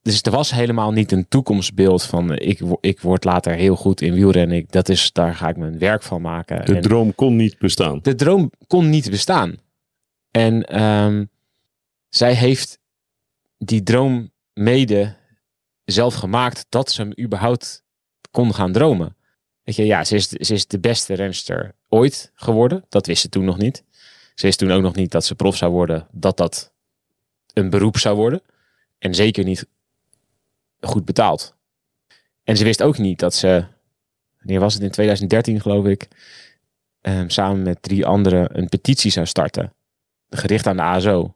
Dus 0.01 0.21
er 0.21 0.31
was 0.31 0.51
helemaal 0.51 0.91
niet 0.91 1.11
een 1.11 1.27
toekomstbeeld 1.27 2.03
van 2.03 2.33
eh, 2.33 2.49
ik, 2.49 2.61
ik 2.81 2.99
word 3.01 3.23
later 3.23 3.53
heel 3.53 3.75
goed 3.75 4.01
in 4.01 4.13
wielrennen. 4.13 4.57
Ik, 4.57 4.71
dat 4.71 4.89
is, 4.89 5.11
daar 5.11 5.35
ga 5.35 5.49
ik 5.49 5.57
mijn 5.57 5.77
werk 5.79 6.03
van 6.03 6.21
maken. 6.21 6.65
De 6.65 6.75
En- 6.75 6.81
droom 6.81 7.15
kon 7.15 7.35
niet 7.35 7.57
bestaan. 7.59 7.99
de 8.01 8.15
droom 8.15 8.51
kon 8.67 8.89
niet 8.89 9.09
bestaan. 9.09 9.55
En 10.31 10.63
ehm, 10.65 11.25
zij 12.11 12.33
heeft 12.33 12.79
die 13.57 13.83
droom 13.83 14.31
mede 14.53 15.15
zelf 15.85 16.13
gemaakt 16.13 16.65
dat 16.69 16.91
ze 16.91 17.01
hem 17.01 17.13
überhaupt 17.19 17.83
kon 18.31 18.53
gaan 18.53 18.71
dromen. 18.71 19.15
Weet 19.63 19.75
je, 19.75 19.85
ja, 19.85 20.03
ze 20.03 20.15
is, 20.15 20.27
ze 20.27 20.53
is 20.53 20.67
de 20.67 20.79
beste 20.79 21.13
renster 21.13 21.75
ooit 21.89 22.31
geworden. 22.33 22.85
Dat 22.89 23.05
wist 23.05 23.21
ze 23.21 23.29
toen 23.29 23.45
nog 23.45 23.57
niet. 23.57 23.83
Ze 24.35 24.45
wist 24.45 24.57
toen 24.57 24.71
ook 24.71 24.81
nog 24.81 24.95
niet 24.95 25.11
dat 25.11 25.25
ze 25.25 25.35
prof 25.35 25.57
zou 25.57 25.71
worden, 25.71 26.07
dat 26.11 26.37
dat 26.37 26.73
een 27.53 27.69
beroep 27.69 27.97
zou 27.97 28.15
worden. 28.15 28.41
En 28.97 29.15
zeker 29.15 29.43
niet 29.43 29.67
goed 30.79 31.05
betaald. 31.05 31.55
En 32.43 32.57
ze 32.57 32.63
wist 32.63 32.83
ook 32.83 32.97
niet 32.97 33.19
dat 33.19 33.33
ze, 33.33 33.65
wanneer 34.37 34.59
was 34.59 34.73
het 34.73 34.83
in 34.83 34.91
2013 34.91 35.61
geloof 35.61 35.85
ik, 35.85 36.07
ehm, 37.01 37.29
samen 37.29 37.61
met 37.61 37.81
drie 37.81 38.05
anderen 38.05 38.57
een 38.57 38.69
petitie 38.69 39.11
zou 39.11 39.25
starten. 39.25 39.73
Gericht 40.29 40.67
aan 40.67 40.75
de 40.75 40.81
ASO. 40.81 41.35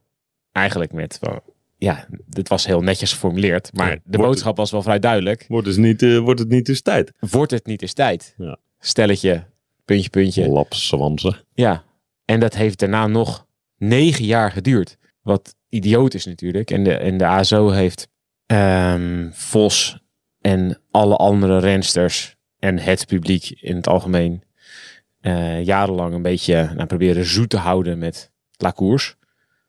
Eigenlijk 0.56 0.94
met, 0.94 1.18
van, 1.22 1.41
ja, 1.78 2.08
dit 2.26 2.48
was 2.48 2.65
heel 2.65 2.82
netjes 2.82 3.12
geformuleerd, 3.13 3.74
maar 3.74 3.91
Ja, 3.91 3.98
de 4.04 4.18
boodschap 4.18 4.58
was 4.58 4.72
wel 4.72 4.82
vrij 4.82 5.00
duidelijk. 5.00 5.46
Wordt, 5.48 5.65
dus 5.68 5.78
niet, 5.78 6.02
eh, 6.02 6.18
wordt 6.18 6.39
het 6.39 6.50
niet 6.50 6.65
dus 6.65 6.82
tijd? 6.82 7.12
Wordt 7.20 7.52
het 7.52 7.65
niet 7.65 7.82
eens 7.82 7.94
tijd? 7.94 8.34
Ja. 8.38 8.58
Stelletje, 8.80 9.44
puntje, 9.86 10.10
puntje. 10.10 10.50
Lapswansen. 10.50 11.36
Ja, 11.54 11.84
en 12.26 12.39
dat 12.39 12.56
heeft 12.56 12.80
daarna 12.80 13.08
nog 13.08 13.46
negen 13.78 14.26
jaar 14.26 14.52
geduurd. 14.52 14.98
Wat 15.22 15.56
idioot 15.70 16.13
is 16.13 16.26
natuurlijk. 16.26 16.72
En 16.72 16.84
de, 16.84 16.94
en 16.94 17.18
de 17.18 17.26
ASO 17.26 17.70
heeft 17.70 18.08
ehm, 18.46 19.30
Vos 19.32 20.00
en 20.41 20.82
alle 20.91 21.15
andere 21.15 21.60
rensters 21.60 22.36
en 22.60 22.80
het 22.80 23.06
publiek 23.06 23.50
in 23.50 23.76
het 23.76 23.88
algemeen 23.88 24.44
eh, 25.22 25.63
jarenlang 25.65 26.13
een 26.13 26.22
beetje 26.22 26.72
nou, 26.76 26.86
proberen 26.86 27.26
zoet 27.26 27.50
te 27.50 27.58
houden 27.58 27.98
met 27.98 28.32
La 28.58 28.72
Course. 28.72 29.15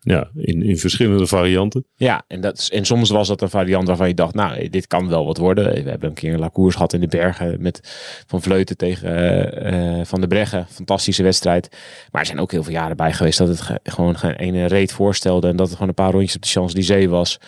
Ja, 0.08 0.30
in, 0.34 0.62
in 0.62 0.78
verschillende 0.78 1.26
varianten. 1.26 1.86
Ja, 1.96 2.24
en, 2.28 2.40
dat, 2.40 2.58
is- 2.58 2.70
en 2.70 2.84
soms 2.84 3.10
was 3.10 3.28
dat 3.28 3.42
een 3.42 3.50
variant 3.50 3.86
waarvan 3.86 4.08
je 4.08 4.14
dacht, 4.14 4.34
nou, 4.34 4.68
dit 4.68 4.86
kan 4.86 5.08
wel 5.08 5.24
wat 5.26 5.36
worden. 5.36 5.84
We 5.84 5.90
hebben 5.90 6.08
een 6.08 6.14
keer 6.14 6.32
een 6.32 6.38
La 6.38 6.50
Course 6.50 6.76
gehad 6.76 6.92
in 6.92 7.00
de 7.00 7.06
bergen 7.06 7.62
met 7.62 7.80
Van 8.26 8.42
Vleuten 8.42 8.76
tegen 8.76 9.16
eh, 9.16 9.98
eh, 10.00 10.06
Van 10.06 10.20
de 10.20 10.26
Breggen. 10.26 10.66
Fantastische 10.70 11.22
wedstrijd. 11.22 11.68
Maar 12.10 12.20
er 12.20 12.26
zijn 12.26 12.38
ook 12.40 12.50
heel 12.50 12.62
veel 12.62 12.72
jaren 12.72 12.96
bij 12.96 13.12
geweest 13.12 13.38
dat 13.38 13.48
het 13.48 13.60
ge- 13.60 13.80
gewoon 13.82 14.18
geen 14.18 14.34
ene 14.34 14.66
reet 14.66 14.92
voorstelde. 14.92 15.48
En 15.48 15.56
dat 15.56 15.66
het 15.66 15.74
gewoon 15.74 15.88
een 15.88 15.94
paar 15.94 16.12
rondjes 16.12 16.36
op 16.36 16.42
de 16.42 16.48
Champs-Élysées 16.48 17.06
was. 17.06 17.40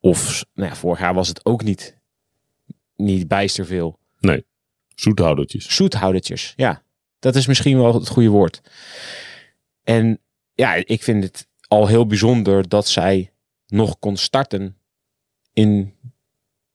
Of, 0.00 0.44
nou 0.54 0.68
ja, 0.68 0.74
vorig 0.76 0.98
jaar 1.00 1.14
was 1.14 1.28
het 1.28 1.44
ook 1.46 1.62
niet, 1.62 1.98
niet 2.96 3.28
bijster 3.28 3.66
veel. 3.66 3.98
Zoethoudertjes. 4.94 5.74
Zoethoudertjes, 5.76 6.52
ja. 6.56 6.82
Dat 7.18 7.34
is 7.34 7.46
misschien 7.46 7.78
wel 7.78 7.94
het 7.94 8.08
goede 8.08 8.28
woord. 8.28 8.60
En 9.82 10.20
ja, 10.54 10.74
ik 10.74 11.02
vind 11.02 11.24
het 11.24 11.48
al 11.70 11.86
heel 11.86 12.06
bijzonder 12.06 12.68
dat 12.68 12.88
zij 12.88 13.32
nog 13.66 13.98
kon 13.98 14.16
starten 14.16 14.76
in 15.52 15.94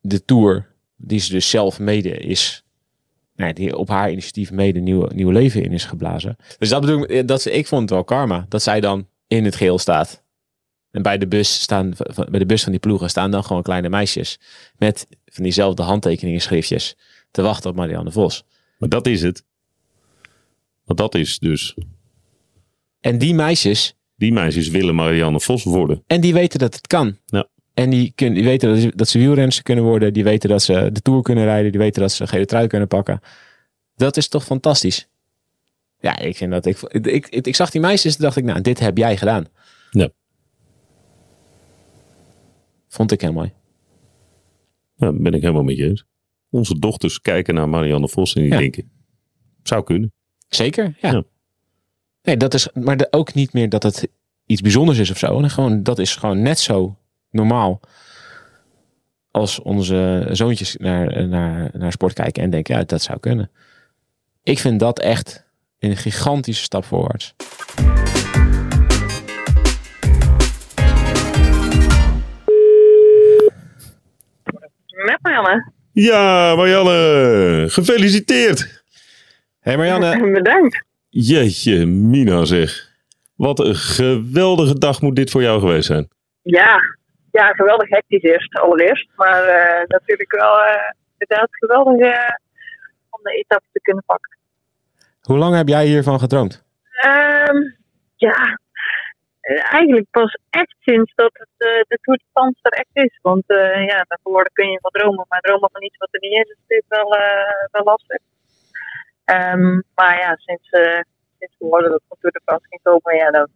de 0.01 0.25
Tour. 0.25 0.73
Die 0.95 1.19
ze 1.19 1.31
dus 1.31 1.49
zelf 1.49 1.79
mede 1.79 2.09
is. 2.09 2.63
Ja, 3.35 3.53
die 3.53 3.77
op 3.77 3.89
haar 3.89 4.11
initiatief 4.11 4.51
mede 4.51 4.79
nieuw, 4.79 5.07
nieuw 5.07 5.29
leven 5.29 5.63
in 5.63 5.71
is 5.71 5.85
geblazen. 5.85 6.35
Dus 6.57 6.69
dat 6.69 6.81
bedoel 6.81 7.11
ik, 7.11 7.27
dat 7.27 7.41
ze, 7.41 7.51
ik 7.51 7.67
vond 7.67 7.81
het 7.81 7.89
wel 7.89 8.03
karma. 8.03 8.45
Dat 8.49 8.61
zij 8.61 8.79
dan 8.81 9.07
in 9.27 9.45
het 9.45 9.55
geel 9.55 9.79
staat. 9.79 10.23
En 10.91 11.01
bij 11.01 11.17
de 11.17 11.27
bus 11.27 11.61
staan, 11.61 11.93
van- 11.95 12.27
bij 12.29 12.39
de 12.39 12.45
bus 12.45 12.63
van 12.63 12.71
die 12.71 12.81
ploegen 12.81 13.09
staan 13.09 13.31
dan 13.31 13.43
gewoon 13.43 13.63
kleine 13.63 13.89
meisjes. 13.89 14.39
Met 14.77 15.07
van 15.25 15.43
diezelfde 15.43 15.83
handtekeningen 15.83 16.41
schriftjes. 16.41 16.97
Te 17.31 17.41
wachten 17.41 17.69
op 17.69 17.75
Marianne 17.75 18.11
Vos. 18.11 18.43
Maar 18.77 18.89
dat 18.89 19.07
is 19.07 19.21
het. 19.21 19.43
Want 20.83 20.99
dat 20.99 21.15
is 21.15 21.39
dus. 21.39 21.75
En 22.99 23.17
die 23.17 23.33
meisjes, 23.33 23.95
Die 24.15 24.31
meisjes 24.33 24.67
willen 24.69 24.95
Marianne 24.95 25.39
Vos 25.39 25.63
worden. 25.63 26.03
en 26.07 26.21
die 26.21 26.33
weten 26.33 26.59
dat 26.59 26.75
het 26.75 26.87
kan. 26.87 27.17
Ja. 27.25 27.47
En 27.73 27.89
die, 27.89 28.11
kun, 28.15 28.33
die 28.33 28.43
weten 28.43 28.69
dat 28.69 28.79
ze, 28.79 28.91
dat 28.95 29.07
ze 29.07 29.19
wielrenster 29.19 29.63
kunnen 29.63 29.83
worden. 29.83 30.13
Die 30.13 30.23
weten 30.23 30.49
dat 30.49 30.61
ze 30.63 30.89
de 30.93 31.01
Tour 31.01 31.21
kunnen 31.21 31.43
rijden. 31.43 31.71
Die 31.71 31.79
weten 31.79 32.01
dat 32.01 32.11
ze 32.11 32.27
gele 32.27 32.45
trui 32.45 32.67
kunnen 32.67 32.87
pakken. 32.87 33.19
Dat 33.95 34.17
is 34.17 34.27
toch 34.27 34.43
fantastisch. 34.45 35.07
Ja, 35.99 36.19
ik 36.19 36.37
vind 36.37 36.51
dat... 36.51 36.65
Ik, 36.65 36.81
ik, 36.81 37.27
ik, 37.27 37.47
ik 37.47 37.55
zag 37.55 37.69
die 37.71 37.81
meisjes 37.81 38.15
en 38.15 38.21
dacht 38.21 38.37
ik, 38.37 38.43
nou, 38.43 38.61
dit 38.61 38.79
heb 38.79 38.97
jij 38.97 39.17
gedaan. 39.17 39.45
Ja. 39.91 40.09
Vond 42.87 43.11
ik 43.11 43.21
heel 43.21 43.33
mooi. 43.33 43.51
Ben 44.97 45.33
ik 45.33 45.41
helemaal 45.41 45.63
met 45.63 45.77
je 45.77 45.85
eens. 45.85 46.05
Onze 46.49 46.79
dochters 46.79 47.21
kijken 47.21 47.53
naar 47.53 47.69
Marianne 47.69 48.09
Vos 48.09 48.33
en 48.35 48.41
die 48.41 48.51
Ja. 48.51 48.57
denken. 48.57 48.91
Zou 49.63 49.83
kunnen. 49.83 50.13
Zeker, 50.47 50.97
ja. 51.01 51.11
Ja. 51.11 51.23
Nee, 52.25 52.37
dat 52.37 52.53
is... 52.53 52.69
Maar 52.73 52.97
de- 52.97 53.07
ook 53.11 53.33
niet 53.33 53.53
meer 53.53 53.69
dat 53.69 53.83
het 53.83 54.07
iets 54.45 54.61
bijzonders 54.61 54.97
is 54.97 55.09
of 55.11 55.17
zo. 55.17 55.41
En 55.41 55.49
gewoon, 55.49 55.83
dat 55.83 55.99
is 55.99 56.15
gewoon 56.15 56.41
net 56.41 56.59
zo 56.59 56.97
normaal 57.31 57.79
als 59.31 59.59
onze 59.61 60.27
zoontjes 60.31 60.75
naar, 60.77 61.27
naar, 61.27 61.69
naar 61.73 61.91
sport 61.91 62.13
kijken 62.13 62.43
en 62.43 62.49
denken, 62.49 62.75
ja, 62.75 62.83
dat 62.83 63.01
zou 63.01 63.19
kunnen. 63.19 63.51
Ik 64.43 64.59
vind 64.59 64.79
dat 64.79 64.99
echt 64.99 65.45
een 65.79 65.97
gigantische 65.97 66.63
stap 66.63 66.85
voorwaarts. 66.85 67.35
Met 75.05 75.17
Marianne. 75.21 75.71
Ja, 75.91 76.55
Marianne. 76.55 77.65
Gefeliciteerd. 77.69 78.59
Hé 78.59 79.71
hey 79.71 79.77
Marianne, 79.77 80.31
Bedankt. 80.41 80.83
Jeetje, 81.17 81.85
Mina 81.85 82.45
zeg. 82.45 82.91
Wat 83.35 83.59
een 83.59 83.75
geweldige 83.75 84.77
dag 84.77 85.01
moet 85.01 85.15
dit 85.15 85.31
voor 85.31 85.41
jou 85.41 85.59
geweest 85.59 85.85
zijn. 85.85 86.07
Ja, 86.41 86.79
ja 87.31 87.51
geweldig 87.51 87.89
hectisch 87.89 88.21
eerst, 88.21 88.59
allereerst. 88.59 89.09
Maar 89.15 89.43
eh, 89.43 89.87
natuurlijk 89.87 90.31
wel 90.31 90.63
eh, 90.63 90.91
inderdaad 91.17 91.47
geweldig 91.51 91.99
eh, 91.99 92.35
om 93.09 93.19
de 93.23 93.31
etappe 93.31 93.65
te 93.71 93.81
kunnen 93.81 94.03
pakken. 94.05 94.37
hoe 95.21 95.37
lang 95.37 95.55
heb 95.55 95.67
jij 95.67 95.85
hiervan 95.85 96.19
gedroomd? 96.19 96.63
Ehm, 97.01 97.57
ja, 98.15 98.57
eigenlijk 99.45 100.07
pas 100.11 100.37
echt 100.49 100.75
sinds 100.79 101.11
dat 101.15 101.31
het, 101.33 101.55
eh, 101.57 101.81
de 101.87 101.97
Tour 102.01 102.17
de 102.17 102.25
France 102.31 102.59
er 102.61 102.71
echt 102.71 102.95
is. 103.07 103.19
Want 103.21 103.43
eh, 103.47 103.85
ja, 103.87 104.05
daarvoor 104.07 104.49
kun 104.53 104.69
je 104.71 104.79
wel 104.81 104.91
dromen. 104.91 105.25
Maar 105.29 105.41
dromen 105.41 105.69
van 105.71 105.83
iets 105.83 105.97
wat 105.97 106.09
er 106.11 106.19
niet 106.19 106.31
is, 106.31 106.49
is 106.51 106.57
natuurlijk 106.61 106.93
wel, 106.97 107.15
eh, 107.15 107.67
wel 107.71 107.83
lastig. 107.83 108.19
Ehm, 109.25 109.81
maar 109.95 110.17
ja, 110.17 110.35
sinds, 110.35 110.69
eh 110.69 111.01
sinds 111.39 111.55
we 111.57 111.65
hoorden 111.65 111.91
dat 111.91 112.01
de 112.19 112.41
France 112.45 112.67
ging 112.69 112.81
komen, 112.83 113.15
ja, 113.15 113.31
dat 113.31 113.49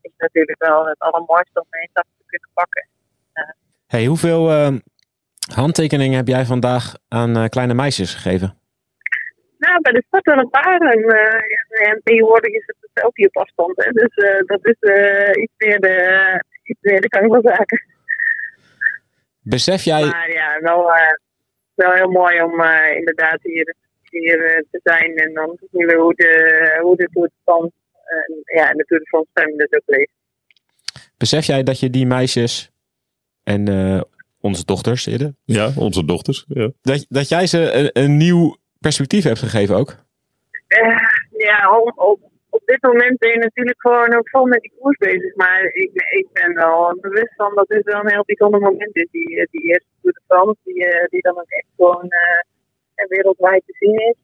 is 0.00 0.12
natuurlijk 0.16 0.62
wel 0.62 0.86
het 0.86 0.98
allermooiste 0.98 1.60
om 1.60 1.66
een 1.70 1.80
etappe 1.80 2.10
te 2.18 2.24
kunnen 2.26 2.50
pakken. 2.54 2.86
hey, 3.86 4.04
hoeveel 4.04 4.50
eh, 4.50 4.74
handtekeningen 5.54 6.16
heb 6.16 6.26
jij 6.26 6.44
vandaag 6.44 6.94
aan 7.08 7.36
eh, 7.36 7.48
kleine 7.48 7.74
meisjes 7.74 8.14
gegeven? 8.14 8.60
Nou, 9.58 9.80
bij 9.80 9.92
de 9.92 10.02
start 10.06 10.24
wel 10.24 10.38
een 10.38 10.50
paar. 10.50 10.80
En, 10.80 11.02
en 11.88 12.00
tegenwoordig 12.04 12.50
is 12.50 12.66
het 12.66 12.76
een 12.80 13.02
selfie 13.02 13.26
op 13.26 13.36
afstand. 13.36 13.84
Hè, 13.84 13.90
dus 13.90 14.14
dat 14.46 14.60
is 14.62 14.76
iets, 15.42 15.52
meer 15.56 15.80
de, 15.80 15.96
iets 16.62 16.80
meer 16.80 17.00
de 17.00 17.16
gang 17.16 17.32
van 17.32 17.42
zaken. 17.42 17.86
Besef 19.40 19.82
jij, 19.82 20.04
Maar 20.04 20.32
ja, 20.32 20.60
wel, 20.60 20.90
wel 21.74 21.92
heel 21.92 22.10
mooi 22.10 22.42
om 22.42 22.62
inderdaad 22.94 23.38
hier, 23.42 23.74
hier 24.20 24.64
te 24.70 24.80
zijn. 24.82 25.16
En 25.16 25.34
dan 25.34 25.56
te 25.56 25.68
zien 25.72 25.86
we 25.86 25.96
hoe 25.96 26.14
de, 26.14 26.78
hoe 26.82 26.96
de 26.96 27.08
Tour 27.12 27.28
de 27.28 27.34
France, 27.44 27.72
eh, 28.04 28.56
ja, 28.56 28.70
en 28.70 28.76
de 28.76 28.84
Tour 28.84 29.02
de 29.02 29.08
France 29.08 29.56
dus 29.56 29.72
ook 29.72 29.82
leeft. 29.86 30.12
besef 31.16 31.46
jij 31.46 31.62
dat 31.62 31.80
je 31.80 31.90
die 31.90 32.06
meisjes 32.06 32.72
en 33.44 33.68
eh, 33.68 34.00
onze 34.40 34.64
dochters 34.64 35.06
eerder, 35.06 35.34
Ja, 35.44 35.70
onze 35.76 36.04
dochters. 36.04 36.44
Ja. 36.48 36.70
dat, 36.82 37.06
dat 37.08 37.28
jij 37.28 37.46
ze 37.46 37.72
een, 37.72 37.90
een 37.92 38.16
nieuw 38.16 38.56
perspectief 38.80 39.24
hebt 39.24 39.38
gegeven 39.38 39.76
ook? 39.76 39.96
Eh, 40.66 40.98
ja, 41.36 41.78
op, 41.78 41.92
op, 41.98 42.20
op 42.48 42.62
dit 42.64 42.82
moment 42.82 43.18
ben 43.18 43.30
je 43.30 43.38
natuurlijk 43.38 43.80
gewoon 43.80 44.14
ook 44.14 44.28
vol 44.28 44.46
met 44.46 44.60
die 44.60 44.72
koers 44.78 44.96
bezig. 44.96 45.34
Maar 45.34 45.64
ik, 45.64 45.90
ik 45.92 46.26
ben 46.32 46.54
wel 46.54 46.98
bewust 47.00 47.34
van 47.36 47.54
dat 47.54 47.68
dit 47.68 47.84
wel 47.84 48.00
een 48.00 48.10
heel 48.10 48.24
bijzonder 48.24 48.60
moment 48.60 48.96
is. 48.96 49.08
Die, 49.10 49.48
die 49.50 49.62
eerste 49.62 49.88
Tour 50.00 50.14
de 50.14 50.22
France, 50.26 50.58
die, 50.64 50.86
die 51.10 51.20
dan 51.20 51.38
ook 51.38 51.50
echt 51.50 51.66
gewoon 51.76 52.08
wereldwijd 53.08 53.62
te 53.66 53.74
zien 53.78 53.94
is. 53.94 54.16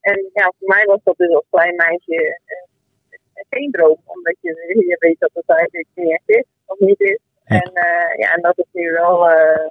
En 0.00 0.30
ja, 0.32 0.52
voor 0.58 0.68
mij 0.68 0.84
was 0.84 1.00
dat 1.04 1.16
dus 1.16 1.34
als 1.34 1.44
klein 1.50 1.76
meisje 1.76 2.40
eh, 2.44 3.44
geen 3.50 3.70
droom. 3.70 4.00
Omdat 4.04 4.36
je, 4.40 4.50
je 4.88 4.96
weet 4.98 5.18
dat 5.18 5.30
het 5.32 5.48
eigenlijk 5.58 5.88
niet 5.94 6.10
echt 6.10 6.28
is, 6.38 6.44
of 6.64 6.78
niet 6.78 7.00
is. 7.00 7.18
En, 7.44 7.70
eh, 7.72 8.18
ja, 8.18 8.34
en 8.34 8.42
dat 8.42 8.58
is 8.58 8.70
nu 8.72 8.92
wel 8.92 9.28
eh, 9.30 9.66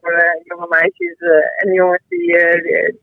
voor 0.00 0.40
jonge 0.44 0.66
meisjes 0.68 1.18
en 1.56 1.72
jongens 1.72 2.02
die, 2.08 2.26
die, 2.62 3.00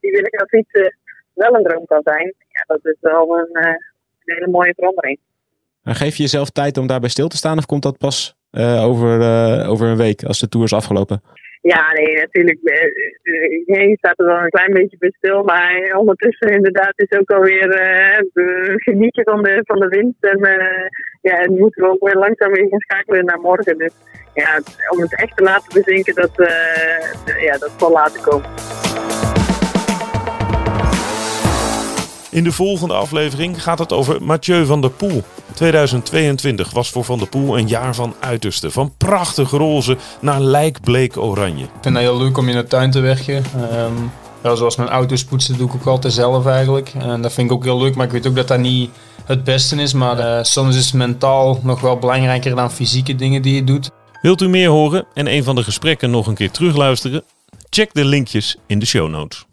die 0.00 0.10
willen 0.10 0.36
gaan 0.36 0.48
fietsen 0.48 0.96
wel 1.34 1.54
een 1.54 1.62
droom 1.62 1.86
kan 1.86 2.00
zijn. 2.04 2.34
Ja, 2.48 2.62
dat 2.66 2.84
is 2.84 2.96
wel 3.00 3.38
een, 3.38 3.56
een 3.56 3.78
hele 4.24 4.48
mooie 4.48 4.74
verandering. 4.76 5.18
En 5.82 5.94
geef 5.94 6.16
je 6.16 6.22
jezelf 6.22 6.50
tijd 6.50 6.76
om 6.76 6.86
daarbij 6.86 7.08
stil 7.08 7.28
te 7.28 7.36
staan 7.36 7.58
of 7.58 7.66
komt 7.66 7.82
dat 7.82 7.98
pas 7.98 8.36
over, 8.82 9.20
over 9.68 9.88
een 9.88 9.96
week 9.96 10.22
als 10.24 10.40
de 10.40 10.48
tour 10.48 10.66
is 10.66 10.72
afgelopen? 10.72 11.22
Ja, 11.60 11.92
nee, 11.92 12.14
natuurlijk. 12.16 12.58
eh, 12.62 12.84
eh, 13.76 13.88
Je 13.88 13.96
staat 13.96 14.18
er 14.18 14.26
wel 14.26 14.38
een 14.38 14.50
klein 14.50 14.72
beetje 14.72 14.98
bij 14.98 15.12
stil. 15.16 15.42
Maar 15.42 15.94
ondertussen 15.96 16.48
inderdaad 16.48 16.92
is 16.96 17.18
ook 17.18 17.30
alweer 17.30 17.70
eh, 17.70 18.18
eh, 18.18 18.74
genieten 18.76 19.24
van 19.24 19.42
de, 19.42 19.60
van 19.64 19.78
de 19.80 19.88
winst. 19.88 20.24
En 20.24 20.40
eh, 20.42 20.88
ja, 21.22 21.40
en 21.42 21.54
moeten 21.58 21.82
we 21.82 21.88
ook 21.90 22.04
weer 22.04 22.16
langzaam 22.16 22.52
weer 22.52 22.68
gaan 22.68 22.80
schakelen 22.80 23.24
naar 23.24 23.40
morgen. 23.40 23.78
Dus 23.78 23.92
ja, 24.34 24.60
om 24.90 25.00
het 25.00 25.20
echt 25.20 25.36
te 25.36 25.42
laten 25.42 25.82
bezinken, 25.82 26.14
dat, 26.14 26.40
eh, 26.40 27.42
ja, 27.42 27.58
dat 27.58 27.72
zal 27.78 27.92
later 27.92 28.20
komen. 28.20 28.50
In 32.30 32.44
de 32.44 32.52
volgende 32.52 32.94
aflevering 32.94 33.62
gaat 33.62 33.78
het 33.78 33.92
over 33.92 34.22
Mathieu 34.22 34.64
van 34.64 34.80
der 34.80 34.90
Poel. 34.90 35.22
2022 35.58 36.70
was 36.70 36.90
voor 36.90 37.04
Van 37.04 37.18
der 37.18 37.28
Poel 37.28 37.58
een 37.58 37.68
jaar 37.68 37.94
van 37.94 38.14
uiterste. 38.20 38.70
Van 38.70 38.92
prachtig 38.96 39.50
roze 39.50 39.96
naar 40.20 40.40
lijkbleek 40.40 41.16
oranje. 41.16 41.64
Ik 41.64 41.70
vind 41.80 41.94
het 41.94 42.04
heel 42.04 42.18
leuk 42.18 42.38
om 42.38 42.48
in 42.48 42.56
de 42.56 42.64
tuin 42.64 42.90
te 42.90 43.00
werken. 43.00 43.44
Ehm, 43.54 43.92
ja, 44.42 44.54
zoals 44.54 44.76
mijn 44.76 44.88
auto's 44.88 45.24
poetsen 45.24 45.58
doe 45.58 45.68
ik 45.68 45.74
ook 45.74 45.86
altijd 45.86 46.12
zelf 46.12 46.46
eigenlijk. 46.46 46.92
En 46.98 47.22
dat 47.22 47.32
vind 47.32 47.50
ik 47.50 47.56
ook 47.56 47.64
heel 47.64 47.78
leuk, 47.78 47.94
maar 47.94 48.06
ik 48.06 48.12
weet 48.12 48.26
ook 48.26 48.36
dat 48.36 48.48
dat 48.48 48.58
niet 48.58 48.90
het 49.24 49.44
beste 49.44 49.76
is. 49.76 49.92
Maar 49.92 50.18
eh, 50.18 50.42
soms 50.42 50.76
is 50.76 50.92
mentaal 50.92 51.60
nog 51.62 51.80
wel 51.80 51.98
belangrijker 51.98 52.56
dan 52.56 52.70
fysieke 52.70 53.14
dingen 53.14 53.42
die 53.42 53.54
je 53.54 53.64
doet. 53.64 53.90
Wilt 54.22 54.42
u 54.42 54.48
meer 54.48 54.68
horen 54.68 55.06
en 55.14 55.32
een 55.32 55.44
van 55.44 55.54
de 55.54 55.64
gesprekken 55.64 56.10
nog 56.10 56.26
een 56.26 56.34
keer 56.34 56.50
terugluisteren? 56.50 57.22
Check 57.70 57.94
de 57.94 58.04
linkjes 58.04 58.56
in 58.66 58.78
de 58.78 58.86
show 58.86 59.08
notes. 59.08 59.47